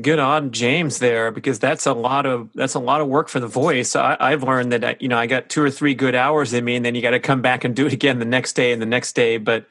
[0.00, 3.40] Good on James there because that's a lot of that's a lot of work for
[3.40, 3.96] the voice.
[3.96, 6.64] I, have learned that uh, you know I got two or three good hours in
[6.64, 8.72] me, and then you got to come back and do it again the next day
[8.72, 9.38] and the next day.
[9.38, 9.66] But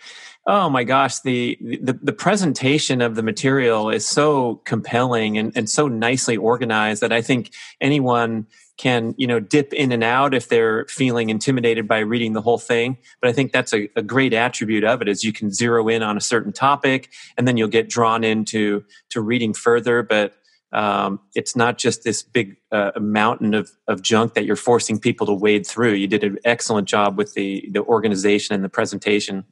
[0.49, 5.69] Oh my gosh, the, the, the presentation of the material is so compelling and, and
[5.69, 10.47] so nicely organized that I think anyone can, you know, dip in and out if
[10.47, 12.97] they're feeling intimidated by reading the whole thing.
[13.19, 16.01] But I think that's a, a great attribute of it is you can zero in
[16.01, 20.01] on a certain topic and then you'll get drawn into to reading further.
[20.01, 20.33] But
[20.71, 25.27] um, it's not just this big uh, mountain of, of junk that you're forcing people
[25.27, 25.93] to wade through.
[25.93, 29.45] You did an excellent job with the the organization and the presentation.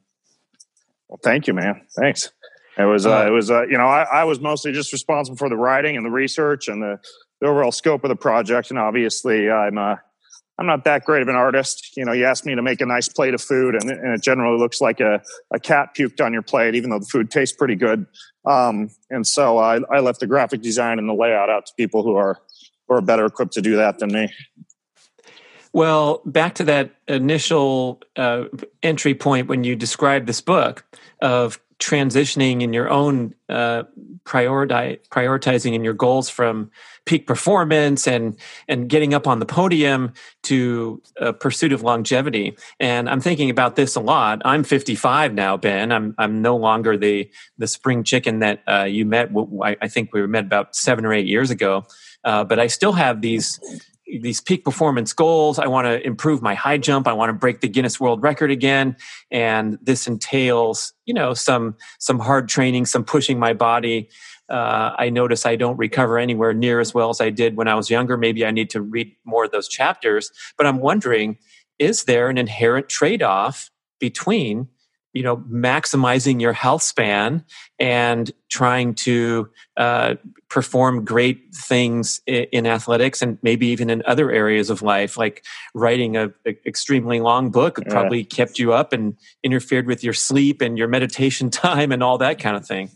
[1.08, 1.82] Well, thank you, man.
[1.96, 2.30] Thanks.
[2.78, 5.48] It was, uh, it was, uh, you know, I, I, was mostly just responsible for
[5.48, 7.00] the writing and the research and the,
[7.40, 8.68] the overall scope of the project.
[8.68, 9.96] And obviously, I'm, uh,
[10.58, 11.96] I'm not that great of an artist.
[11.96, 14.22] You know, you ask me to make a nice plate of food, and, and it
[14.22, 17.54] generally looks like a, a cat puked on your plate, even though the food tastes
[17.54, 18.06] pretty good.
[18.46, 22.02] Um, and so I, I left the graphic design and the layout out to people
[22.02, 22.38] who are
[22.88, 24.32] who are better equipped to do that than me.
[25.76, 28.44] Well, back to that initial uh,
[28.82, 30.86] entry point when you described this book
[31.20, 33.82] of transitioning in your own uh,
[34.24, 36.70] prioritizing in your goals from
[37.04, 42.56] peak performance and and getting up on the podium to a pursuit of longevity.
[42.80, 44.40] And I'm thinking about this a lot.
[44.46, 45.92] I'm 55 now, Ben.
[45.92, 49.28] I'm I'm no longer the the spring chicken that uh, you met.
[49.62, 51.84] I think we met about seven or eight years ago.
[52.24, 53.60] Uh, but I still have these
[54.06, 55.58] these peak performance goals.
[55.58, 57.08] I want to improve my high jump.
[57.08, 58.96] I want to break the Guinness World Record again.
[59.30, 64.08] And this entails, you know, some some hard training, some pushing my body.
[64.48, 67.74] Uh, I notice I don't recover anywhere near as well as I did when I
[67.74, 68.16] was younger.
[68.16, 70.30] Maybe I need to read more of those chapters.
[70.56, 71.38] But I'm wondering,
[71.78, 74.68] is there an inherent trade off between
[75.16, 77.42] you know maximizing your health span
[77.78, 79.48] and trying to
[79.78, 80.14] uh,
[80.50, 85.42] perform great things in, in, athletics and maybe even in other areas of life like
[85.74, 87.90] writing a, a extremely long book yeah.
[87.90, 92.18] probably kept you up and interfered with your sleep and your meditation time and all
[92.18, 92.90] that kind of thing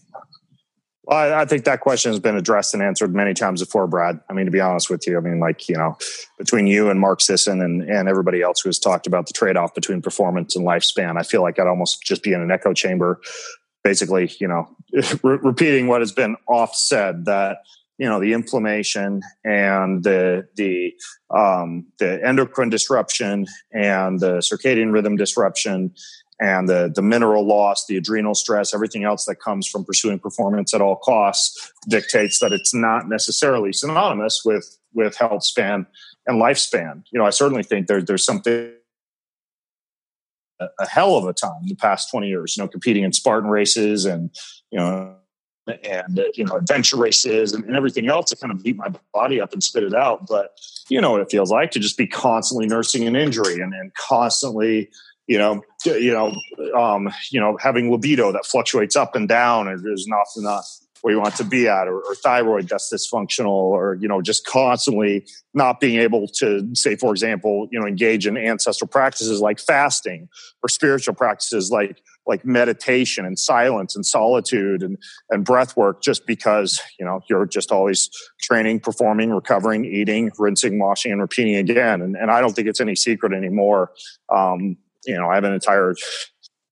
[1.11, 4.21] Well, I, I, think that question has been addressed and answered many times before, Brad.
[4.31, 5.99] I mean, to be honest with you, I mean, like, you know,
[6.39, 9.57] between you and Mark Sisson and, and everybody else who has talked about the trade
[9.57, 12.73] off between performance and lifespan, I feel like I'd almost just be in an echo
[12.73, 13.21] chamber,
[13.83, 14.69] basically, you know,
[15.25, 17.59] re- repeating what has been oft said that,
[17.99, 20.95] you know, the inflammation and the, the,
[21.37, 25.93] um, the endocrine disruption and the circadian rhythm disruption
[26.41, 30.73] and the, the mineral loss, the adrenal stress, everything else that comes from pursuing performance
[30.73, 35.87] at all costs dictates that it's not necessarily synonymous with, with health span
[36.27, 37.05] and lifespan.
[37.13, 38.73] You know, I certainly think there, there's something
[40.61, 43.51] a, a hell of a time the past 20 years, you know, competing in Spartan
[43.51, 44.31] races and,
[44.71, 45.17] you know,
[45.85, 49.41] and you know adventure races and, and, everything else to kind of beat my body
[49.41, 52.09] up and spit it out but you know what it feels like to just be
[52.09, 54.91] constantly nursing an injury and, and constantly
[55.31, 56.35] you know, you know,
[56.79, 60.27] um, you know, having libido that fluctuates up and down and is not
[61.03, 64.47] where you want to be at, or, or, thyroid that's dysfunctional, or you know, just
[64.47, 69.59] constantly not being able to, say, for example, you know, engage in ancestral practices like
[69.59, 70.29] fasting,
[70.63, 74.99] or spiritual practices like like meditation and silence and solitude and
[75.31, 78.11] and breath work, just because you know you're just always
[78.43, 82.03] training, performing, recovering, eating, rinsing, washing, and repeating again.
[82.03, 83.93] And, and I don't think it's any secret anymore.
[84.29, 85.95] Um, you know, I have an entire,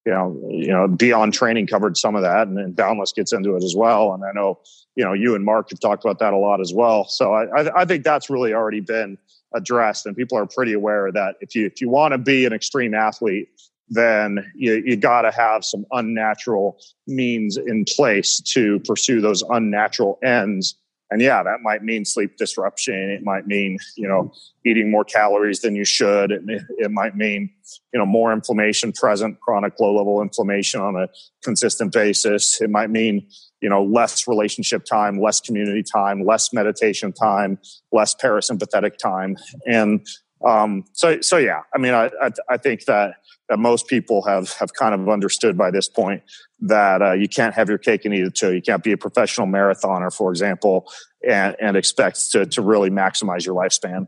[0.07, 3.55] you know, you know, beyond training covered some of that, and then Boundless gets into
[3.57, 4.13] it as well.
[4.13, 4.59] And I know,
[4.97, 7.05] you know, you and Mark have talked about that a lot as well.
[7.05, 9.19] So I, I, I think that's really already been
[9.55, 12.53] addressed, and people are pretty aware that if you if you want to be an
[12.53, 13.49] extreme athlete,
[13.91, 20.19] then you, you got to have some unnatural means in place to pursue those unnatural
[20.23, 20.77] ends
[21.11, 22.95] and yeah, that might mean sleep disruption.
[22.95, 24.33] It might mean, you know,
[24.67, 26.31] eating more calories than you should.
[26.31, 26.43] It,
[26.77, 27.51] it might mean,
[27.93, 31.09] you know, more inflammation present, chronic low level inflammation on a
[31.43, 32.61] consistent basis.
[32.61, 33.27] It might mean,
[33.63, 37.59] you know, less relationship time, less community time, less meditation time,
[37.91, 39.37] less parasympathetic time.
[39.67, 40.07] And
[40.47, 43.17] um, so, so yeah, I mean, I, I, I think that,
[43.49, 46.23] that most people have, have kind of understood by this point
[46.61, 48.55] that uh, you can't have your cake and eat it too.
[48.55, 50.91] You can't be a professional marathoner, for example,
[51.27, 54.07] and, and expect to, to really maximize your lifespan.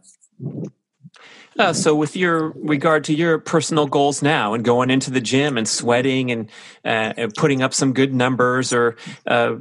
[1.58, 5.58] Uh, so, with your regard to your personal goals now and going into the gym
[5.58, 6.48] and sweating and,
[6.84, 9.56] uh, and putting up some good numbers or uh,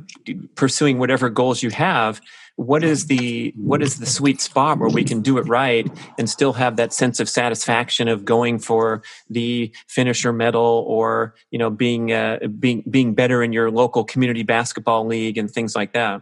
[0.56, 2.22] pursuing whatever goals you have,
[2.60, 6.30] what is the what is the sweet spot where we can do it right and
[6.30, 11.70] still have that sense of satisfaction of going for the finisher medal or you know
[11.70, 16.22] being uh, being being better in your local community basketball league and things like that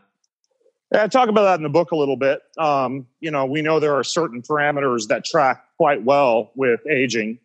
[0.94, 2.40] yeah, I talk about that in the book a little bit.
[2.58, 7.40] Um, you know, we know there are certain parameters that track quite well with aging.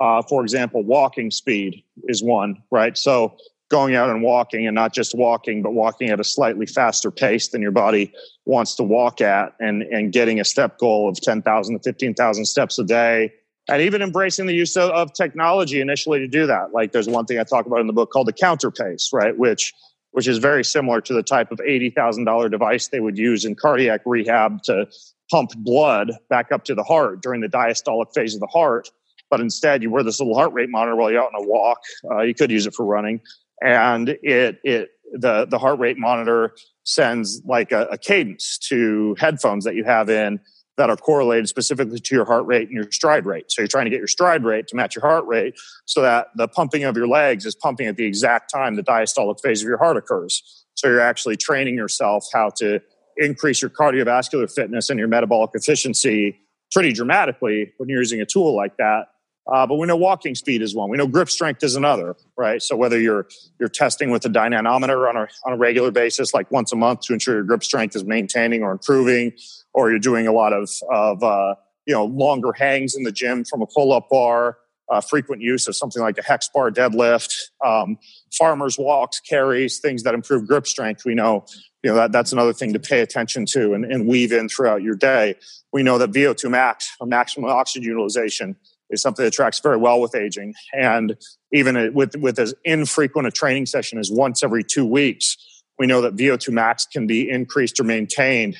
[0.00, 2.96] Uh, for example, walking speed is one, right?
[2.96, 3.36] So
[3.68, 7.48] going out and walking and not just walking, but walking at a slightly faster pace
[7.48, 8.12] than your body
[8.44, 12.78] wants to walk at and, and getting a step goal of 10,000 to 15,000 steps
[12.78, 13.32] a day.
[13.68, 16.72] And even embracing the use of, of, technology initially to do that.
[16.72, 19.36] Like there's one thing I talk about in the book called the counter pace, right?
[19.36, 19.74] Which,
[20.12, 24.02] which is very similar to the type of $80,000 device they would use in cardiac
[24.06, 24.86] rehab to
[25.32, 28.88] pump blood back up to the heart during the diastolic phase of the heart.
[29.28, 31.80] But instead, you wear this little heart rate monitor while you're out on a walk.
[32.08, 33.20] Uh, you could use it for running
[33.62, 39.64] and it it the the heart rate monitor sends like a, a, cadence to headphones
[39.64, 40.40] that you have in
[40.76, 43.50] that are correlated specifically to your heart rate and your stride rate.
[43.50, 45.54] So you're trying to get your stride rate to match your heart rate
[45.86, 49.40] so that the pumping of your legs is pumping at the exact time the diastolic
[49.40, 50.64] phase of your heart occurs.
[50.74, 52.80] So you're actually training yourself how to
[53.16, 56.38] increase your cardiovascular fitness and your metabolic efficiency
[56.72, 59.06] pretty dramatically when you're using a tool like that
[59.52, 60.90] uh, but we know walking speed is one.
[60.90, 62.60] We know grip strength is another, right?
[62.60, 63.28] So whether you're
[63.60, 67.02] you're testing with a dynamometer on a on a regular basis, like once a month,
[67.02, 69.32] to ensure your grip strength is maintaining or improving,
[69.72, 71.54] or you're doing a lot of of uh,
[71.86, 75.68] you know longer hangs in the gym from a pull up bar, uh, frequent use
[75.68, 77.32] of something like a hex bar deadlift,
[77.64, 77.98] um,
[78.36, 81.04] farmers walks, carries, things that improve grip strength.
[81.04, 81.46] We know
[81.84, 84.82] you know that that's another thing to pay attention to and, and weave in throughout
[84.82, 85.36] your day.
[85.72, 88.56] We know that VO2 max or maximum oxygen utilization
[88.90, 90.54] is something that tracks very well with aging.
[90.72, 91.16] And
[91.52, 95.36] even with, with as infrequent a training session as once every two weeks,
[95.78, 98.56] we know that VO2 max can be increased or maintained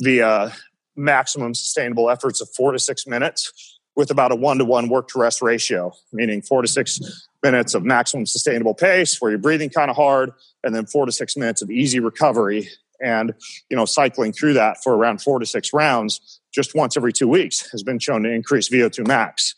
[0.00, 0.52] via
[0.96, 5.08] maximum sustainable efforts of four to six minutes with about a one to one work
[5.08, 7.00] to rest ratio, meaning four to six
[7.42, 11.12] minutes of maximum sustainable pace where you're breathing kind of hard, and then four to
[11.12, 12.68] six minutes of easy recovery.
[13.00, 13.32] And,
[13.70, 17.28] you know, cycling through that for around four to six rounds just once every two
[17.28, 19.54] weeks has been shown to increase VO2 max.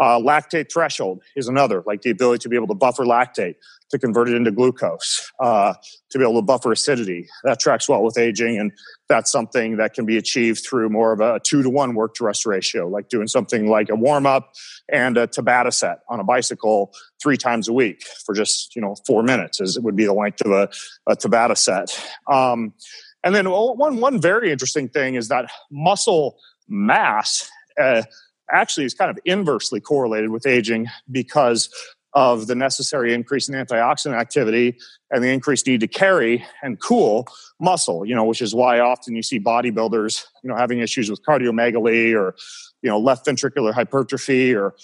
[0.00, 3.56] Uh, lactate threshold is another, like the ability to be able to buffer lactate,
[3.90, 5.74] to convert it into glucose, uh,
[6.10, 7.26] to be able to buffer acidity.
[7.42, 8.70] That tracks well with aging, and
[9.08, 12.24] that's something that can be achieved through more of a two to one work to
[12.24, 14.52] rest ratio, like doing something like a warm up
[14.88, 18.94] and a Tabata set on a bicycle three times a week for just you know
[19.04, 20.68] four minutes, as it would be the length of a,
[21.08, 22.00] a Tabata set.
[22.30, 22.72] Um,
[23.24, 26.38] and then one one very interesting thing is that muscle
[26.68, 27.50] mass.
[27.80, 28.02] Uh,
[28.50, 31.68] actually is kind of inversely correlated with aging because
[32.14, 34.76] of the necessary increase in antioxidant activity
[35.10, 37.26] and the increased need to carry and cool
[37.60, 41.22] muscle, you know, which is why often you see bodybuilders, you know, having issues with
[41.22, 42.34] cardiomegaly or,
[42.82, 44.74] you know, left ventricular hypertrophy or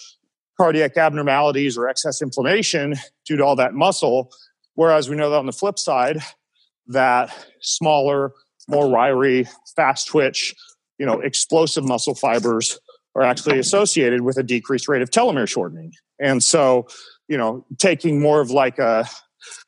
[0.59, 4.31] cardiac abnormalities or excess inflammation due to all that muscle.
[4.75, 6.21] Whereas we know that on the flip side,
[6.89, 8.33] that smaller,
[8.69, 10.55] more wiry, fast twitch,
[10.99, 12.79] you know, explosive muscle fibers
[13.15, 15.93] are actually associated with a decreased rate of telomere shortening.
[16.21, 16.87] And so,
[17.29, 19.09] you know, taking more of like a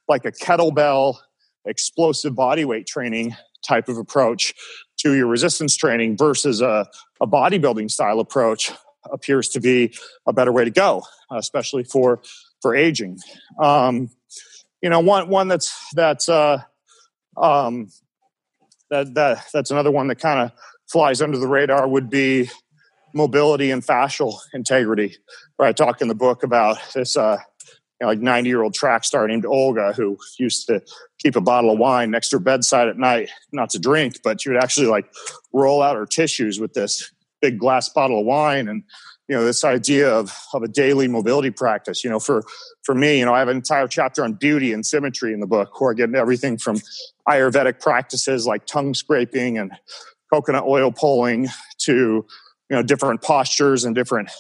[0.09, 1.17] like a kettlebell
[1.65, 3.37] explosive body weight training
[3.67, 4.55] type of approach
[4.99, 6.87] to your resistance training versus a,
[7.21, 8.73] a bodybuilding style approach
[9.13, 9.95] appears to be
[10.27, 12.21] a better way to go, especially for
[12.61, 13.19] for aging.
[13.61, 14.11] Um,
[14.83, 16.63] you know, one one that's that's uh,
[17.37, 17.89] um,
[18.91, 20.53] that that that's another one that kind of
[20.91, 22.49] flies under the radar would be
[23.13, 25.17] mobility and fascial integrity.
[25.57, 27.39] Where I talk in the book about this, uh,
[28.01, 30.83] you know, like 90 year old track star named Olga who used to
[31.19, 34.41] keep a bottle of wine next to her bedside at night, not to drink, but
[34.41, 35.11] she would actually like
[35.53, 37.11] roll out her tissues with this
[37.41, 38.69] big glass bottle of wine.
[38.69, 38.85] And,
[39.29, 42.45] you know, this idea of, of a daily mobility practice, you know, for,
[42.85, 45.47] for me, you know, I have an entire chapter on beauty and symmetry in the
[45.47, 46.77] book where I get everything from
[47.29, 49.73] Ayurvedic practices like tongue scraping and
[50.33, 51.49] coconut oil pulling
[51.79, 52.27] to
[52.69, 54.31] you know different postures and different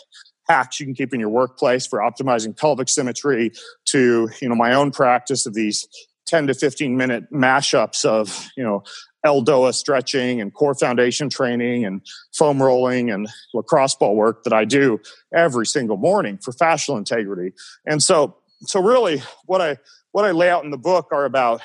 [0.49, 3.53] hacks you can keep in your workplace for optimizing pelvic symmetry
[3.85, 5.87] to you know my own practice of these
[6.27, 8.83] 10 to 15 minute mashups of you know
[9.27, 12.01] eldoa stretching and core foundation training and
[12.33, 14.99] foam rolling and lacrosse ball work that i do
[15.35, 17.53] every single morning for fascial integrity.
[17.85, 19.77] And so so really what i
[20.13, 21.61] what i lay out in the book are about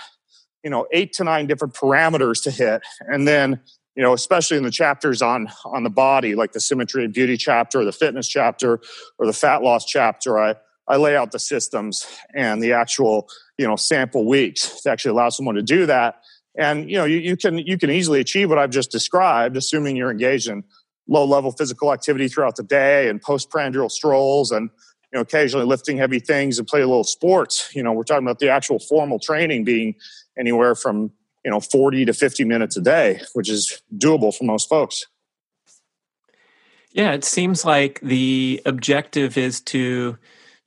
[0.63, 2.81] you know eight to nine different parameters to hit.
[3.07, 3.61] And then
[3.95, 7.37] you know especially in the chapters on on the body like the symmetry and beauty
[7.37, 8.79] chapter or the fitness chapter
[9.17, 10.55] or the fat loss chapter i
[10.87, 15.27] i lay out the systems and the actual you know sample weeks to actually allow
[15.27, 16.21] someone to do that
[16.57, 19.95] and you know you, you can you can easily achieve what i've just described assuming
[19.95, 20.63] you're engaged in
[21.07, 24.69] low level physical activity throughout the day and postprandial strolls and
[25.11, 27.69] you know occasionally lifting heavy things and play a little sports.
[27.75, 29.95] You know we're talking about the actual formal training being
[30.37, 31.11] anywhere from
[31.43, 35.05] you know 40 to 50 minutes a day which is doable for most folks.
[36.91, 40.17] Yeah it seems like the objective is to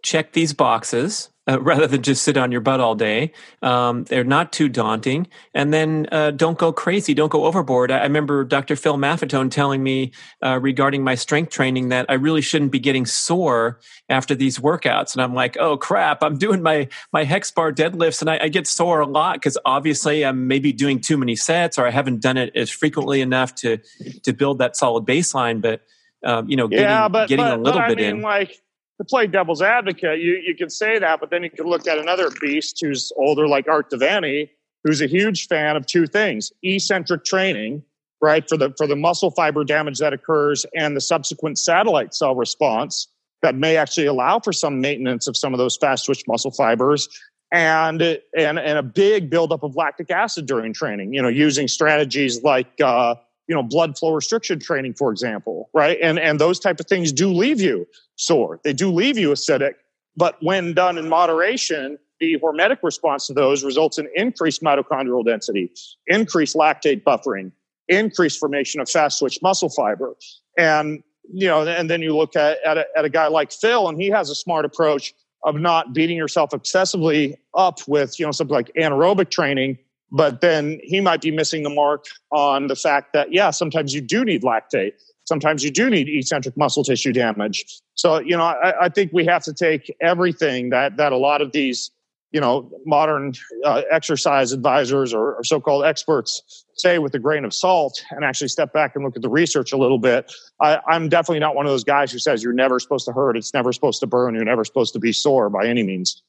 [0.05, 3.32] check these boxes uh, rather than just sit on your butt all day.
[3.62, 5.26] Um, they're not too daunting.
[5.55, 7.90] And then uh, don't go crazy, don't go overboard.
[7.90, 8.76] I, I remember Dr.
[8.76, 13.07] Phil Maffetone telling me uh, regarding my strength training that I really shouldn't be getting
[13.07, 15.14] sore after these workouts.
[15.14, 18.48] And I'm like, oh crap, I'm doing my my hex bar deadlifts and I, I
[18.48, 22.20] get sore a lot because obviously I'm maybe doing too many sets or I haven't
[22.20, 23.78] done it as frequently enough to
[24.22, 25.61] to build that solid baseline.
[25.61, 25.82] But
[26.24, 28.22] um, you know, getting, yeah, but, getting but, a little but, bit I mean, in.
[28.22, 28.59] Like
[28.99, 31.99] to play devil's advocate, you, you can say that, but then you can look at
[31.99, 34.51] another beast who's older, like Art De Vany,
[34.84, 37.82] who's a huge fan of two things: eccentric training,
[38.20, 42.34] right, for the for the muscle fiber damage that occurs and the subsequent satellite cell
[42.34, 43.09] response
[43.42, 47.09] that may actually allow for some maintenance of some of those fast twitch muscle fibers.
[47.53, 48.03] And,
[48.36, 51.14] and and a big buildup of lactic acid during training.
[51.14, 53.14] You know, using strategies like uh,
[53.49, 55.99] you know blood flow restriction training for example right?
[56.03, 57.86] And and those type of things do leave you
[58.16, 58.61] sore.
[58.64, 59.74] They do leave you acidic
[60.16, 65.70] but when done in moderation the hormetic response to those results in increased mitochondrial density
[66.07, 67.53] increased lactate buffering
[67.88, 70.14] increased formation of fast twitch muscle fiber.
[70.57, 73.88] And you know and then you look at at a, at a guy like phil
[73.88, 75.14] and he has a smart approach
[75.45, 79.78] of not beating yourself excessively up with you know something like anaerobic training
[80.14, 84.00] but then he might be missing the mark on the fact that, yeah, sometimes you
[84.00, 84.92] do need lactate.
[85.24, 87.64] Sometimes you do need eccentric muscle tissue damage.
[87.94, 91.42] So, you know, I, I think we have to take everything that, that a lot
[91.42, 91.90] of these,
[92.30, 93.32] you know, modern
[93.64, 98.24] uh, exercise advisors or, or so called experts say with a grain of salt and
[98.24, 100.32] actually step back and look at the research a little bit.
[100.60, 103.36] I, I'm definitely not one of those guys who says you're never supposed to hurt,
[103.36, 106.22] it's never supposed to burn, you're never supposed to be sore by any means.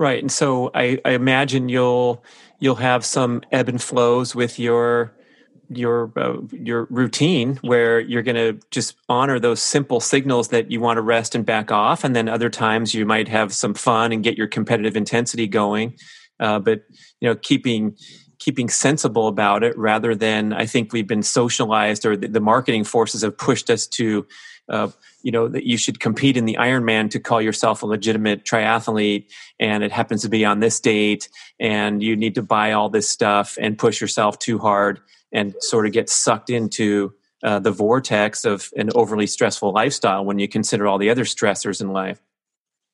[0.00, 2.24] Right, and so I, I, imagine you'll
[2.58, 5.12] you'll have some ebb and flows with your
[5.68, 10.80] your uh, your routine where you're going to just honor those simple signals that you
[10.80, 14.10] want to rest and back off, and then other times you might have some fun
[14.10, 15.98] and get your competitive intensity going.
[16.40, 16.80] Uh, but
[17.20, 17.94] you know, keeping
[18.38, 22.84] keeping sensible about it rather than I think we've been socialized or the, the marketing
[22.84, 24.26] forces have pushed us to.
[24.70, 24.88] Uh,
[25.22, 29.26] you know that you should compete in the Ironman to call yourself a legitimate triathlete,
[29.58, 33.08] and it happens to be on this date, and you need to buy all this
[33.08, 35.00] stuff and push yourself too hard
[35.32, 37.12] and sort of get sucked into
[37.42, 41.80] uh, the vortex of an overly stressful lifestyle when you consider all the other stressors
[41.80, 42.20] in life.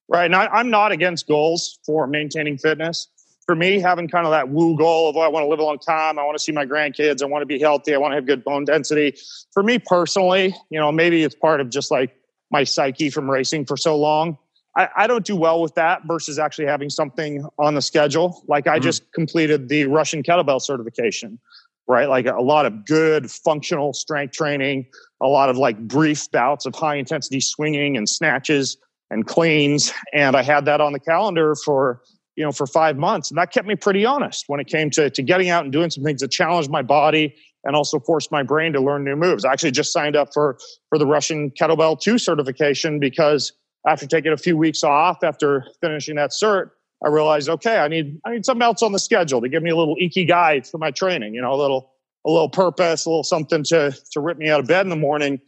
[0.09, 0.27] Right.
[0.27, 3.09] And I, am not against goals for maintaining fitness.
[3.47, 5.65] For me, having kind of that woo goal of, oh, I want to live a
[5.65, 6.19] long time.
[6.19, 7.23] I want to see my grandkids.
[7.23, 7.95] I want to be healthy.
[7.95, 9.17] I want to have good bone density.
[9.53, 12.17] For me personally, you know, maybe it's part of just like
[12.51, 14.37] my psyche from racing for so long.
[14.77, 18.43] I, I don't do well with that versus actually having something on the schedule.
[18.49, 18.83] Like I mm-hmm.
[18.83, 21.39] just completed the Russian kettlebell certification
[21.87, 22.09] right?
[22.09, 24.87] Like a lot of good functional strength training,
[25.21, 28.77] a lot of like brief bouts of high intensity swinging and snatches
[29.11, 29.93] and cleans.
[30.13, 32.03] And I had that on the calendar for,
[32.37, 33.31] you know, for five months.
[33.31, 35.91] And that kept me pretty honest when it came to, to getting out and doing
[35.91, 37.35] some things that challenged my body
[37.65, 39.45] and also forced my brain to learn new moves.
[39.45, 40.59] I actually just signed up for,
[40.89, 43.53] for the Russian Kettlebell 2 certification because
[43.87, 46.71] after taking a few weeks off after finishing that cert,
[47.05, 49.71] I realized, okay, I need I need something else on the schedule to give me
[49.71, 51.35] a little ikigai for my training.
[51.35, 51.93] You know, a little
[52.27, 54.97] a little purpose, a little something to to rip me out of bed in the
[54.97, 55.39] morning.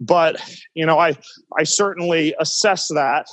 [0.00, 0.40] But
[0.74, 1.16] you know, I
[1.56, 3.28] I certainly assess that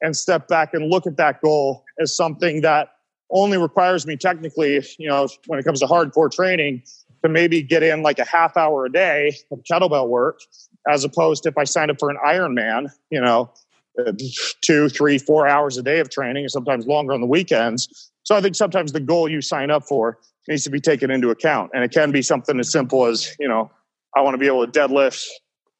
[0.00, 2.88] and step back and look at that goal as something that
[3.30, 6.82] only requires me technically, you know, when it comes to hardcore training,
[7.22, 10.40] to maybe get in like a half hour a day of kettlebell work,
[10.88, 13.52] as opposed to if I signed up for an Ironman, you know,
[14.62, 18.10] two, three, four hours a day of training, and sometimes longer on the weekends.
[18.22, 21.30] So I think sometimes the goal you sign up for needs to be taken into
[21.30, 23.70] account, and it can be something as simple as you know,
[24.16, 25.26] I want to be able to deadlift,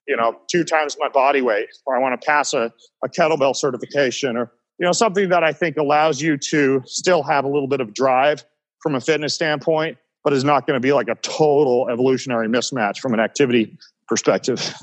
[0.07, 3.57] you know, two times my body weight, or I want to pass a, a kettlebell
[3.57, 7.69] certification, or you know, something that I think allows you to still have a little
[7.69, 8.45] bit of drive
[8.81, 12.99] from a fitness standpoint, but is not going to be like a total evolutionary mismatch
[12.99, 13.77] from an activity
[14.09, 14.75] perspective.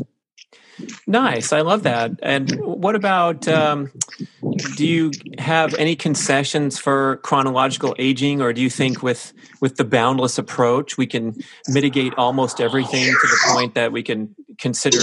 [1.07, 1.51] Nice.
[1.51, 2.11] I love that.
[2.21, 3.91] And what about um,
[4.75, 9.83] do you have any concessions for chronological aging, or do you think with with the
[9.83, 11.35] boundless approach we can
[11.67, 14.99] mitigate almost everything to the point that we can consider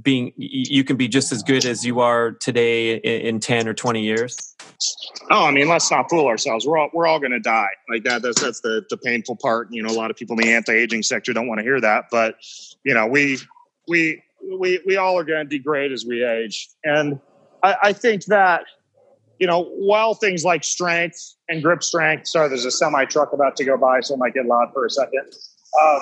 [0.00, 4.02] being you can be just as good as you are today in 10 or 20
[4.02, 4.56] years
[5.30, 8.02] oh i mean let's not fool ourselves we're all we're all going to die like
[8.02, 10.52] that that's that's the the painful part you know a lot of people in the
[10.52, 12.36] anti-aging sector don't want to hear that but
[12.84, 13.38] you know we
[13.86, 17.20] we we we all are going to degrade as we age, and
[17.62, 18.64] I, I, think that
[19.38, 22.28] you know while things like strength and grip strength.
[22.28, 24.84] Sorry, there's a semi truck about to go by, so it might get loud for
[24.84, 25.32] a second.
[25.82, 26.00] Um,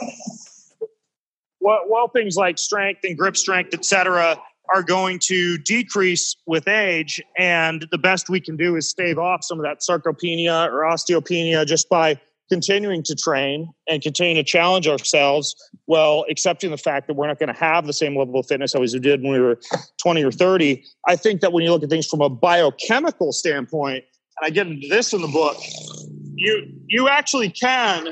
[1.60, 4.36] while, while things like strength and grip strength, etc.,
[4.72, 9.42] are going to decrease with age, and the best we can do is stave off
[9.42, 12.18] some of that sarcopenia or osteopenia just by
[12.50, 15.54] continuing to train and continuing to challenge ourselves
[15.86, 18.74] while accepting the fact that we're not going to have the same level of fitness
[18.74, 19.58] as we did when we were
[20.02, 20.82] 20 or 30.
[21.06, 24.04] I think that when you look at things from a biochemical standpoint,
[24.40, 25.56] and I get into this in the book,
[26.34, 28.08] you you actually can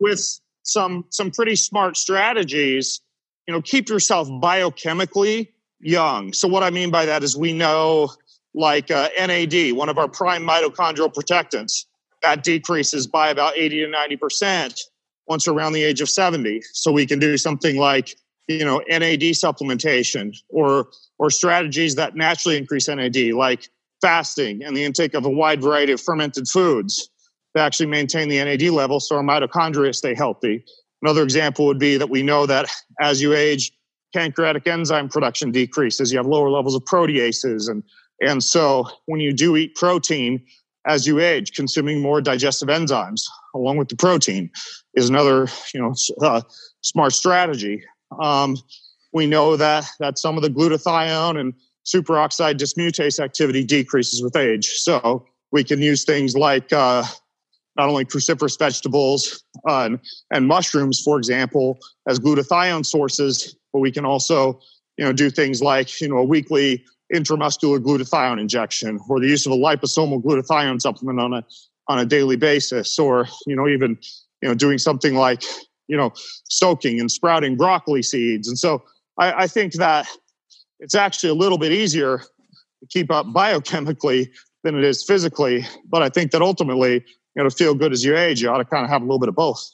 [0.00, 3.00] with some some pretty smart strategies,
[3.46, 5.48] you know, keep yourself biochemically
[5.80, 6.32] young.
[6.32, 8.10] So what I mean by that is we know
[8.54, 11.86] like uh, NAD, one of our prime mitochondrial protectants
[12.22, 14.80] that decreases by about 80 to 90%
[15.28, 16.62] once around the age of 70.
[16.72, 18.16] So we can do something like,
[18.48, 20.88] you know, NAD supplementation or
[21.18, 23.68] or strategies that naturally increase NAD, like
[24.00, 27.10] fasting and the intake of a wide variety of fermented foods
[27.56, 30.64] to actually maintain the NAD level so our mitochondria stay healthy.
[31.02, 32.70] Another example would be that we know that
[33.00, 33.72] as you age,
[34.14, 36.12] pancreatic enzyme production decreases.
[36.12, 37.70] You have lower levels of proteases.
[37.70, 37.82] And,
[38.20, 40.44] and so when you do eat protein,
[40.86, 43.22] as you age, consuming more digestive enzymes
[43.54, 44.50] along with the protein
[44.94, 46.40] is another, you know, uh,
[46.80, 47.82] smart strategy.
[48.20, 48.56] Um,
[49.12, 51.52] we know that that some of the glutathione and
[51.86, 54.66] superoxide dismutase activity decreases with age.
[54.66, 57.04] So we can use things like uh,
[57.78, 59.90] not only cruciferous vegetables uh,
[60.32, 64.60] and, mushrooms, for example, as glutathione sources, but we can also,
[64.96, 69.46] you know, do things like you know a weekly intramuscular glutathione injection or the use
[69.46, 71.44] of a liposomal glutathione supplement on a
[71.86, 73.96] on a daily basis or you know even
[74.42, 75.42] you know doing something like
[75.86, 76.12] you know
[76.48, 78.48] soaking and sprouting broccoli seeds.
[78.48, 78.82] And so
[79.18, 80.06] I, I think that
[80.80, 84.28] it's actually a little bit easier to keep up biochemically
[84.64, 87.04] than it is physically but i think that ultimately
[87.34, 89.04] you know to feel good as you age you ought to kind of have a
[89.04, 89.70] little bit of both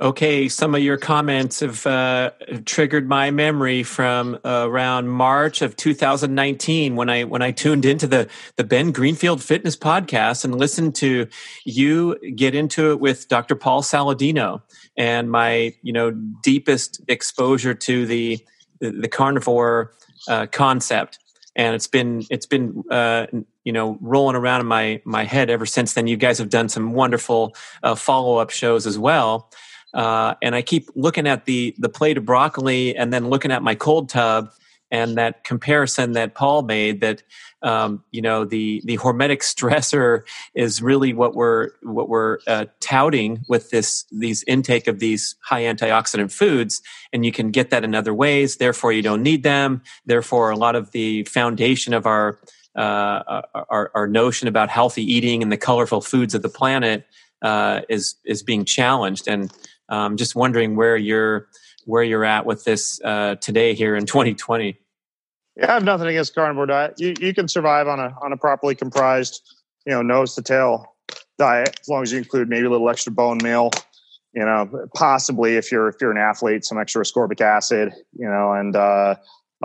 [0.00, 2.30] Okay, some of your comments have uh,
[2.66, 8.06] triggered my memory from uh, around March of 2019 when I when I tuned into
[8.06, 11.26] the the Ben Greenfield Fitness podcast and listened to
[11.64, 13.56] you get into it with Dr.
[13.56, 14.62] Paul Saladino
[14.96, 16.12] and my you know
[16.44, 18.38] deepest exposure to the
[18.78, 19.94] the, the carnivore
[20.28, 21.18] uh, concept
[21.58, 23.26] and it's been it's been uh,
[23.64, 26.06] you know rolling around in my my head ever since then.
[26.06, 29.50] You guys have done some wonderful uh, follow up shows as well.
[29.92, 33.62] Uh, and I keep looking at the the plate of broccoli and then looking at
[33.62, 34.50] my cold tub
[34.90, 37.22] and that comparison that Paul made that
[37.62, 40.22] um, you know the the hormetic stressor
[40.54, 45.62] is really what we're what we're uh, touting with this these intake of these high
[45.62, 46.82] antioxidant foods
[47.12, 48.56] and you can get that in other ways.
[48.56, 49.82] Therefore you don't need them.
[50.06, 52.38] Therefore a lot of the foundation of our
[52.76, 57.06] uh, our, our notion about healthy eating and the colorful foods of the planet
[57.42, 59.26] uh, is is being challenged.
[59.28, 59.52] And
[59.88, 61.48] um, just wondering where you're
[61.88, 64.78] where you're at with this uh, today here in 2020.
[65.56, 66.94] Yeah, I have nothing against carnivore diet.
[66.98, 69.42] You you can survive on a on a properly comprised,
[69.86, 70.94] you know, nose to tail
[71.38, 73.70] diet as long as you include maybe a little extra bone meal.
[74.34, 77.94] You know, possibly if you're if you're an athlete, some extra ascorbic acid.
[78.12, 79.14] You know, and uh,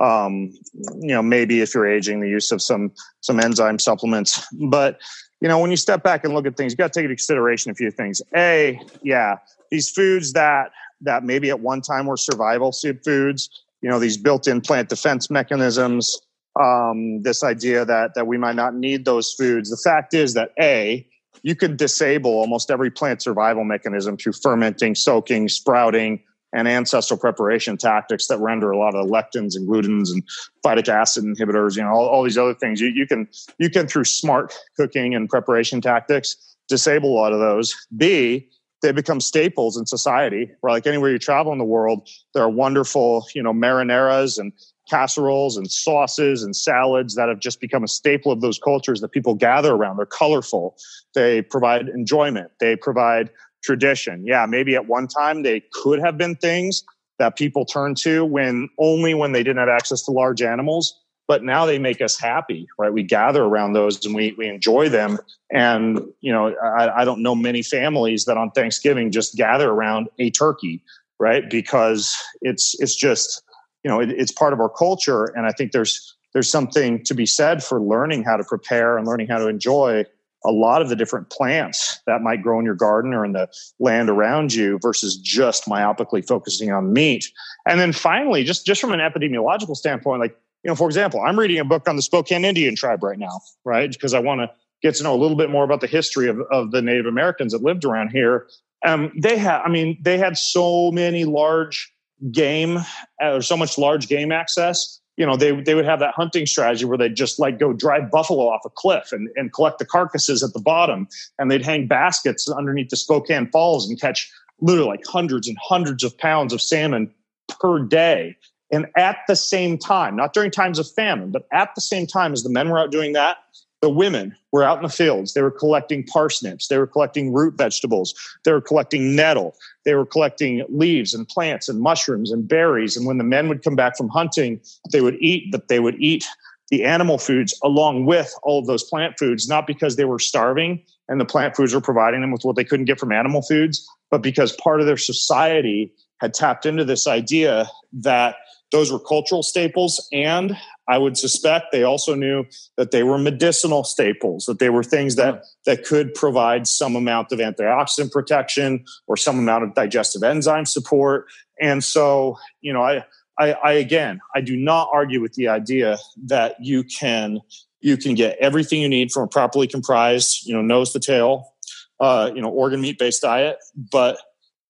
[0.02, 0.54] um,
[1.02, 4.48] you know maybe if you're aging, the use of some some enzyme supplements.
[4.70, 4.98] But
[5.42, 7.16] you know, when you step back and look at things, you got to take into
[7.16, 8.22] consideration a few things.
[8.34, 9.40] A, yeah,
[9.72, 10.72] these foods that
[11.04, 13.50] that maybe at one time were survival foods,
[13.82, 16.20] you know, these built-in plant defense mechanisms,
[16.60, 19.70] um, this idea that that we might not need those foods.
[19.70, 21.08] The fact is that a
[21.42, 26.22] you could disable almost every plant survival mechanism through fermenting, soaking, sprouting,
[26.54, 30.24] and ancestral preparation tactics that render a lot of lectins and glutens and
[30.64, 32.80] phytic acid inhibitors, you know, all, all these other things.
[32.80, 33.28] You, you can
[33.58, 37.76] you can through smart cooking and preparation tactics disable a lot of those.
[37.98, 38.48] B,
[38.84, 40.52] they become staples in society.
[40.62, 44.54] Where like anywhere you travel in the world, there are wonderful, you know, marinaras and
[44.90, 49.10] casseroles and sauces and salads that have just become a staple of those cultures that
[49.10, 49.98] people gather around.
[49.98, 50.76] They're colorful.
[51.16, 52.52] They provide enjoyment.
[52.60, 53.32] They provide
[53.64, 54.26] tradition.
[54.28, 56.84] Yeah, maybe at one time they could have been things
[57.18, 61.44] that people turned to when only when they didn't have access to large animals but
[61.44, 62.92] now they make us happy right?
[62.94, 65.20] We gather around those and we, we enjoy them.
[65.52, 70.10] And you know I, I don't know many families that on thanksgiving just gather around
[70.20, 70.82] a turkey
[71.20, 71.50] right?
[71.50, 73.44] Because it's it's just
[73.84, 75.26] you know it, it's part of our culture.
[75.36, 79.08] And i think there's there's something to be said for learning how to prepare and
[79.08, 80.06] learning how to enjoy
[80.46, 83.48] a lot of the different plants that might grow in your garden or in the
[83.80, 87.32] land around you versus just myopically focusing on meat.
[87.66, 91.38] And then finally, just, just from an epidemiological standpoint, like you know, for example, I'm
[91.38, 93.92] reading a book on the Spokane Indian tribe right now, right?
[93.92, 94.52] Because I want to
[94.82, 97.52] get to know a little bit more about the history of, of the Native Americans
[97.52, 98.48] that lived around here.
[98.86, 101.92] Um, they had, I mean, they had so many large
[102.32, 102.80] game
[103.22, 105.00] or so much large game access.
[105.16, 108.10] You know, they they would have that hunting strategy where they'd just like go drive
[108.10, 111.08] buffalo off a cliff and, and collect the carcasses at the bottom,
[111.38, 116.04] and they'd hang baskets underneath the Spokane Falls and catch literally like hundreds and hundreds
[116.04, 117.14] of pounds of salmon
[117.60, 118.36] per day
[118.74, 122.34] and at the same time, not during times of famine, but at the same time
[122.34, 123.38] as the men were out doing that,
[123.82, 125.36] the women were out in the fields.
[125.36, 126.70] They were collecting parsnips.
[126.70, 128.16] They were collecting root vegetables.
[128.44, 129.56] They were collecting nettle.
[129.86, 132.98] They were collecting leaves and plants and mushrooms and berries.
[132.98, 134.60] And when the men would come back from hunting,
[134.92, 136.26] they would eat, but they would eat
[136.70, 140.82] the animal foods along with all of those plant foods, not because they were starving
[141.08, 143.88] and the plant foods were providing them with what they couldn't get from animal foods,
[144.10, 148.36] but because part of their society had tapped into this idea that
[148.74, 150.58] those were cultural staples and
[150.90, 152.44] i would suspect they also knew
[152.76, 157.32] that they were medicinal staples that they were things that that could provide some amount
[157.32, 161.28] of antioxidant protection or some amount of digestive enzyme support.
[161.62, 163.06] And so you know i
[163.40, 167.40] I, I again i do not argue with the idea that you can
[167.80, 171.54] you can get everything you need from a properly comprised you know nose to tail
[172.00, 174.18] uh, you know organ meat based diet but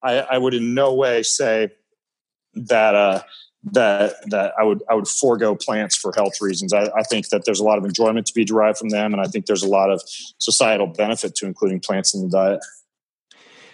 [0.03, 1.69] I, I would in no way say
[2.55, 3.21] that uh,
[3.71, 6.73] that that I would I would forego plants for health reasons.
[6.73, 9.21] I, I, think that there's a lot of enjoyment to be derived from them, and
[9.21, 10.01] I think there's a lot of
[10.37, 12.59] societal benefit to including plants in the diet.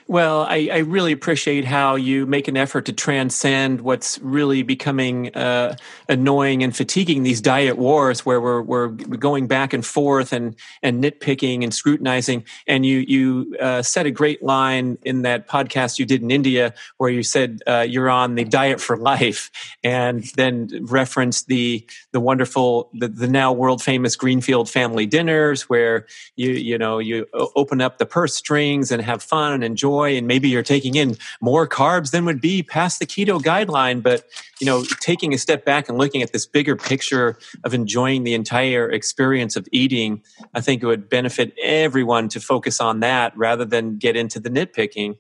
[0.10, 5.32] Well, I, I, really appreciate how you make an effort to transcend what's really becoming
[5.36, 5.76] uh,
[6.08, 11.04] annoying and fatiguing these diet wars, where we're, we're going back and forth and and
[11.04, 12.44] nitpicking and scrutinizing.
[12.66, 16.74] And you you uh, said a great line in that podcast you did in India,
[16.98, 19.52] where you said uh, you're on the diet for life,
[19.84, 26.08] and then referenced the the wonderful the, the now world famous Greenfield family dinners, where
[26.36, 30.18] you you know you open up the purse strings and have fun and enjoy enjoy
[30.18, 34.26] and maybe you're taking in more carbs than would be past the keto guideline but
[34.60, 38.34] you know taking a step back and looking at this bigger picture of enjoying the
[38.34, 40.22] entire experience of eating
[40.54, 44.50] i think it would benefit everyone to focus on that rather than get into the
[44.50, 45.18] nitpicking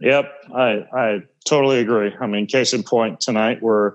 [0.00, 2.12] Yep, I I totally agree.
[2.20, 3.94] I mean, case in point, tonight we're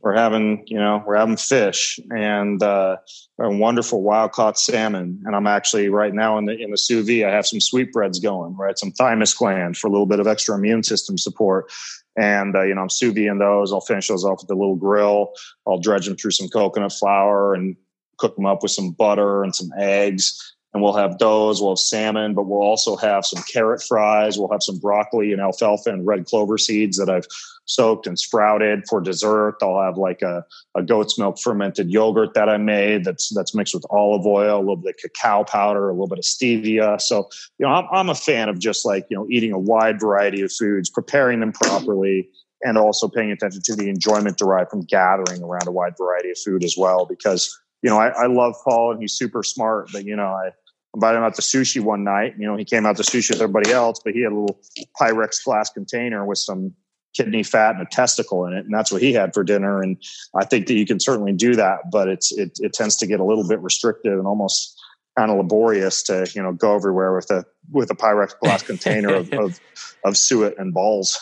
[0.00, 2.96] we're having you know we're having fish and uh,
[3.40, 7.06] a wonderful wild caught salmon, and I'm actually right now in the in the sous
[7.06, 7.24] vide.
[7.24, 8.78] I have some sweetbreads going, right?
[8.78, 11.70] Some thymus gland for a little bit of extra immune system support.
[12.16, 13.72] And uh, you know, I'm sous vide those.
[13.72, 15.32] I'll finish those off with a little grill.
[15.66, 17.76] I'll dredge them through some coconut flour and
[18.18, 21.60] cook them up with some butter and some eggs and we'll have those.
[21.60, 24.38] We'll have salmon, but we'll also have some carrot fries.
[24.38, 27.26] We'll have some broccoli and alfalfa and red clover seeds that I've
[27.68, 29.56] soaked and sprouted for dessert.
[29.62, 30.44] I'll have like a,
[30.76, 34.60] a goat's milk fermented yogurt that I made that's that's mixed with olive oil, a
[34.60, 37.00] little bit of cacao powder, a little bit of stevia.
[37.00, 40.00] So you know, I'm, I'm a fan of just like you know eating a wide
[40.00, 42.28] variety of foods, preparing them properly.
[42.64, 46.38] And also paying attention to the enjoyment derived from gathering around a wide variety of
[46.44, 50.04] food as well, because you know, I, I love Paul and he's super smart, but
[50.04, 50.50] you know, I
[50.94, 52.34] invited him out to sushi one night.
[52.38, 54.60] You know, he came out to sushi with everybody else, but he had a little
[55.00, 56.74] Pyrex glass container with some
[57.14, 59.82] kidney fat and a testicle in it, and that's what he had for dinner.
[59.82, 59.96] And
[60.34, 63.20] I think that you can certainly do that, but it's it, it tends to get
[63.20, 64.80] a little bit restrictive and almost
[65.16, 69.14] kind of laborious to you know go everywhere with a with a Pyrex glass container
[69.14, 69.60] of, of
[70.04, 71.18] of suet and balls.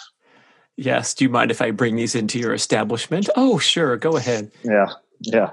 [0.77, 1.15] Yes.
[1.15, 3.31] Do you mind if I bring these into your establishment?
[3.35, 3.97] Oh, sure.
[3.97, 4.53] Go ahead.
[4.63, 4.89] Yeah.
[5.21, 5.53] Yeah.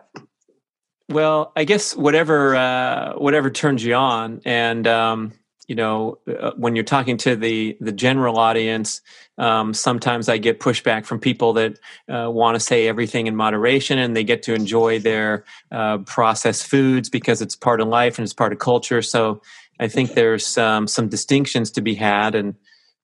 [1.10, 5.34] Well, I guess whatever uh, whatever turns you on, and um,
[5.74, 9.01] you know, uh, when you're talking to the the general audience,
[9.39, 13.97] um, sometimes I get pushback from people that uh, want to say everything in moderation,
[13.97, 18.24] and they get to enjoy their uh, processed foods because it's part of life and
[18.24, 19.01] it's part of culture.
[19.01, 19.41] So
[19.80, 22.53] I think there's um, some distinctions to be had, and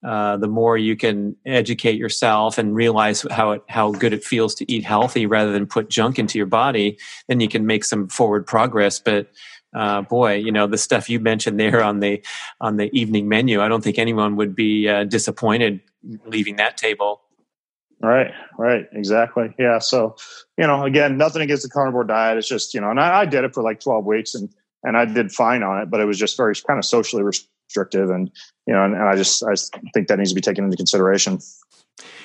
[0.06, 4.54] uh, the more you can educate yourself and realize how it, how good it feels
[4.56, 8.08] to eat healthy rather than put junk into your body, then you can make some
[8.10, 9.00] forward progress.
[9.00, 9.32] But
[9.74, 12.24] uh, boy, you know the stuff you mentioned there on the
[12.60, 13.62] on the evening menu.
[13.62, 15.82] I don't think anyone would be uh, disappointed
[16.26, 17.22] leaving that table.
[18.02, 19.54] Right, right, exactly.
[19.60, 19.80] Yeah.
[19.80, 20.16] So,
[20.58, 22.38] you know, again, nothing against the carnivore diet.
[22.38, 24.50] It's just, you know, and I, I did it for like 12 weeks and,
[24.84, 28.10] and I did fine on it, but it was just very kind of socially restrictive.
[28.10, 28.32] And,
[28.66, 29.56] you know, and, and I just I
[29.94, 31.40] think that needs to be taken into consideration.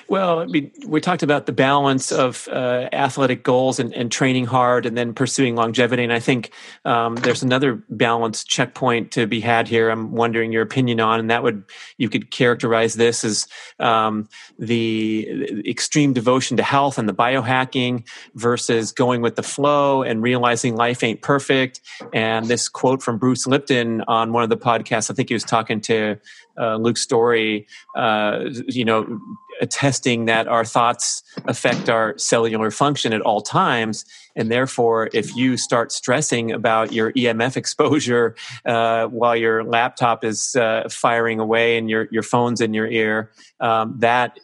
[0.09, 4.45] Well, I mean, we talked about the balance of uh, athletic goals and, and, training
[4.45, 6.05] hard and then pursuing longevity.
[6.05, 6.51] And I think
[6.85, 9.89] um, there's another balance checkpoint to be had here.
[9.89, 11.65] I'm wondering your opinion on, and that would,
[11.97, 13.47] you could characterize this as
[13.81, 20.23] um, the, extreme devotion to health and the biohacking versus going with the flow and
[20.23, 21.81] realizing life ain't perfect.
[22.13, 25.45] And this quote from Bruce Lipton on one of the podcasts, I think he was
[25.45, 26.19] talking to
[26.59, 27.67] uh, Luke Storey,
[27.97, 29.21] uh, you know,
[29.65, 34.05] attesting that our thoughts affect our cellular function at all times.
[34.37, 38.37] And therefore, if you start stressing about your EMF exposure
[38.67, 43.31] uh, while your laptop is uh, firing away and your, your phone's in your ear,
[43.61, 44.39] um, that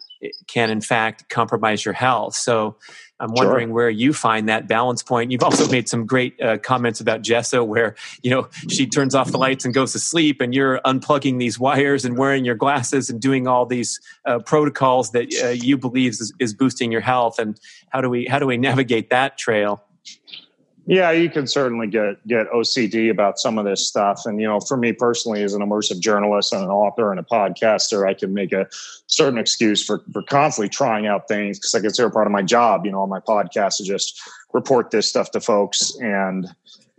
[0.47, 2.35] can in fact compromise your health.
[2.35, 2.75] So
[3.21, 3.75] I'm wondering sure.
[3.75, 5.31] where you find that balance point.
[5.31, 9.31] You've also made some great uh, comments about Jessa, where you know she turns off
[9.31, 13.09] the lights and goes to sleep, and you're unplugging these wires and wearing your glasses
[13.11, 17.37] and doing all these uh, protocols that uh, you believe is, is boosting your health.
[17.37, 17.59] And
[17.89, 19.83] how do we how do we navigate that trail?
[20.87, 24.25] Yeah, you can certainly get get OCD about some of this stuff.
[24.25, 27.23] And you know, for me personally, as an immersive journalist and an author and a
[27.23, 28.67] podcaster, I can make a
[29.05, 32.85] certain excuse for for constantly trying out things because I consider part of my job.
[32.85, 34.19] You know, on my podcast to just
[34.53, 36.47] report this stuff to folks and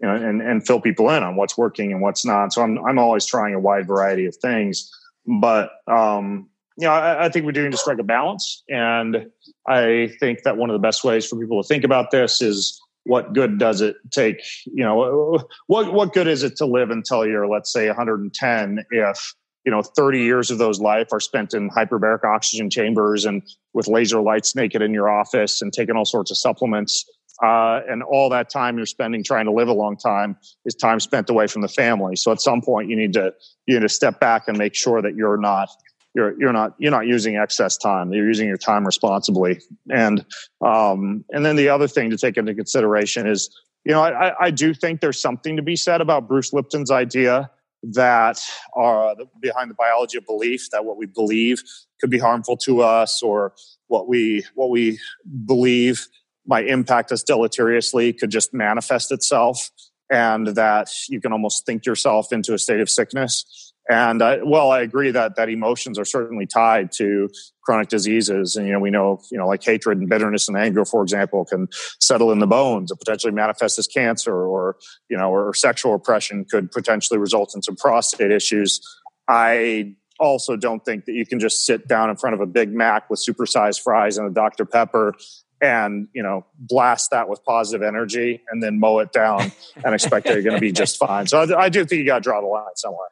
[0.01, 2.53] you know and and fill people in on what's working and what's not.
[2.53, 4.91] So I'm I'm always trying a wide variety of things.
[5.27, 9.27] But um, you know, I, I think we're doing to strike a balance, and
[9.67, 12.81] I think that one of the best ways for people to think about this is
[13.05, 17.27] what good does it take you know what what good is it to live until
[17.27, 19.35] you're let's say 110 if
[19.65, 23.43] you know 30 years of those life are spent in hyperbaric oxygen chambers and
[23.75, 27.05] with laser lights naked in your office and taking all sorts of supplements
[27.43, 31.01] uh, and all that time you're spending trying to live a long time is time
[31.01, 32.15] spent away from the family.
[32.15, 33.33] So at some point you need to
[33.67, 35.69] you need to step back and make sure that you're not
[36.15, 38.13] you're you're not you're not using excess time.
[38.13, 39.61] You're using your time responsibly.
[39.91, 40.25] And
[40.65, 43.49] um, and then the other thing to take into consideration is,
[43.85, 47.51] you know, I, I do think there's something to be said about Bruce Lipton's idea
[47.83, 48.41] that
[48.77, 51.63] are behind the biology of belief that what we believe
[52.01, 53.55] could be harmful to us or
[53.89, 54.99] what we what we
[55.47, 56.07] believe
[56.47, 59.71] might impact us deleteriously could just manifest itself
[60.11, 64.71] and that you can almost think yourself into a state of sickness And I, well,
[64.71, 67.29] I agree that that emotions are certainly tied to
[67.65, 70.85] chronic diseases, and you know we know you know like hatred and bitterness and anger,
[70.85, 71.69] for example, can
[72.01, 74.77] settle in the bones and potentially manifest as cancer, or
[75.11, 78.81] you know, or sexual oppression could potentially result in some prostate issues.
[79.29, 82.73] I also don't think that you can just sit down in front of a Big
[82.73, 85.15] Mac with supersized fries and a Dr Pepper
[85.61, 89.51] and you know blast that with positive energy and then mow it down
[89.85, 91.27] and expect that you're going to be just fine.
[91.27, 93.09] So I, I do think you got to draw the line somewhere.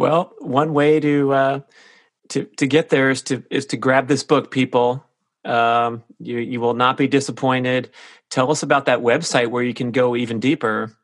[0.00, 1.60] Well, one way to uh,
[2.30, 5.04] to to get there is to is to grab this book, people.
[5.44, 7.90] Um, you you will not be disappointed.
[8.30, 10.96] Tell us about that website where you can go even deeper.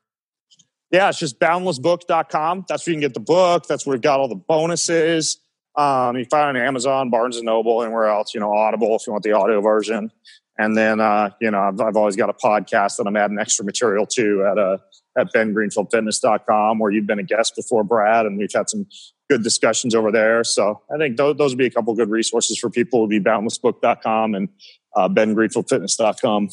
[0.91, 2.65] Yeah, it's just boundlessbook.com.
[2.71, 3.67] That's where you can get the book.
[3.67, 5.41] That's where we've got all the bonuses.
[5.77, 8.33] Um, you find it on Amazon, Barnes and Noble, anywhere else.
[8.33, 10.11] You know, Audible if you want the audio version.
[10.57, 13.63] And then, uh, you know, I've, I've, always got a podcast that I'm adding extra
[13.63, 14.79] material to at uh,
[15.17, 18.87] at bengreenfieldfitness.com where you've been a guest before, Brad, and we've had some
[19.29, 20.45] good discussions over there.
[20.45, 23.21] So I think those, those would be a couple good resources for people would be
[23.21, 24.49] boundlessbook.com and
[24.95, 26.49] uh, bengreenfieldfitness.com.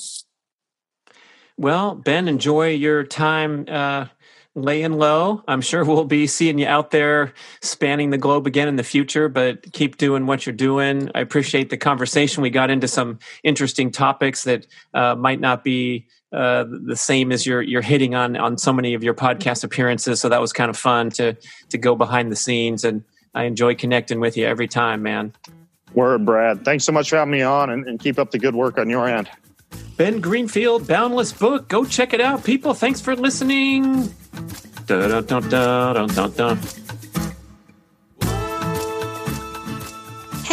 [1.58, 4.08] Well, Ben, enjoy your time uh,
[4.56, 5.44] laying low.
[5.48, 9.30] I'm sure we'll be seeing you out there spanning the globe again in the future,
[9.30, 11.10] but keep doing what you're doing.
[11.16, 12.44] I appreciate the conversation.
[12.44, 17.46] We got into some interesting topics that uh, might not be uh, the same as
[17.46, 20.20] you're you're hitting on on so many of your podcast appearances.
[20.20, 21.38] So that was kind of fun to
[21.70, 23.04] to go behind the scenes, and
[23.36, 25.34] I enjoy connecting with you every time, man.
[25.94, 26.66] Word, Brad.
[26.66, 28.90] Thanks so much for having me on, and, and keep up the good work on
[28.90, 29.30] your end.
[29.98, 31.68] Ben Greenfield, Boundless Book.
[31.68, 32.74] Go check it out, people.
[32.74, 34.14] Thanks for listening.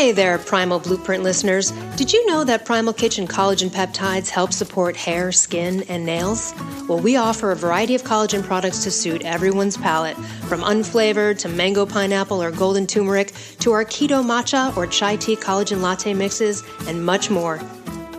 [0.00, 1.72] Hey there, Primal Blueprint listeners.
[1.96, 6.54] Did you know that Primal Kitchen collagen peptides help support hair, skin, and nails?
[6.88, 10.16] Well, we offer a variety of collagen products to suit everyone's palate,
[10.48, 15.36] from unflavored to mango pineapple or golden turmeric to our keto matcha or chai tea
[15.36, 17.60] collagen latte mixes, and much more.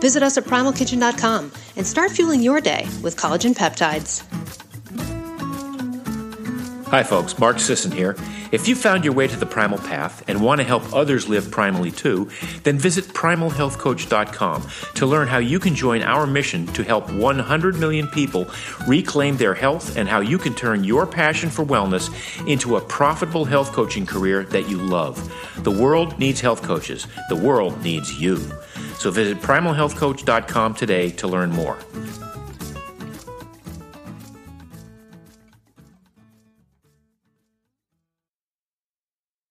[0.02, 4.24] Visit us at primalkitchen.com and start fueling your day with collagen peptides.
[6.92, 7.38] Hi, folks.
[7.38, 8.14] Mark Sisson here.
[8.52, 11.44] If you found your way to the primal path and want to help others live
[11.44, 12.28] primally too,
[12.64, 18.08] then visit primalhealthcoach.com to learn how you can join our mission to help 100 million
[18.08, 18.46] people
[18.86, 22.10] reclaim their health and how you can turn your passion for wellness
[22.46, 25.16] into a profitable health coaching career that you love.
[25.64, 27.06] The world needs health coaches.
[27.30, 28.36] The world needs you.
[28.98, 31.78] So visit primalhealthcoach.com today to learn more.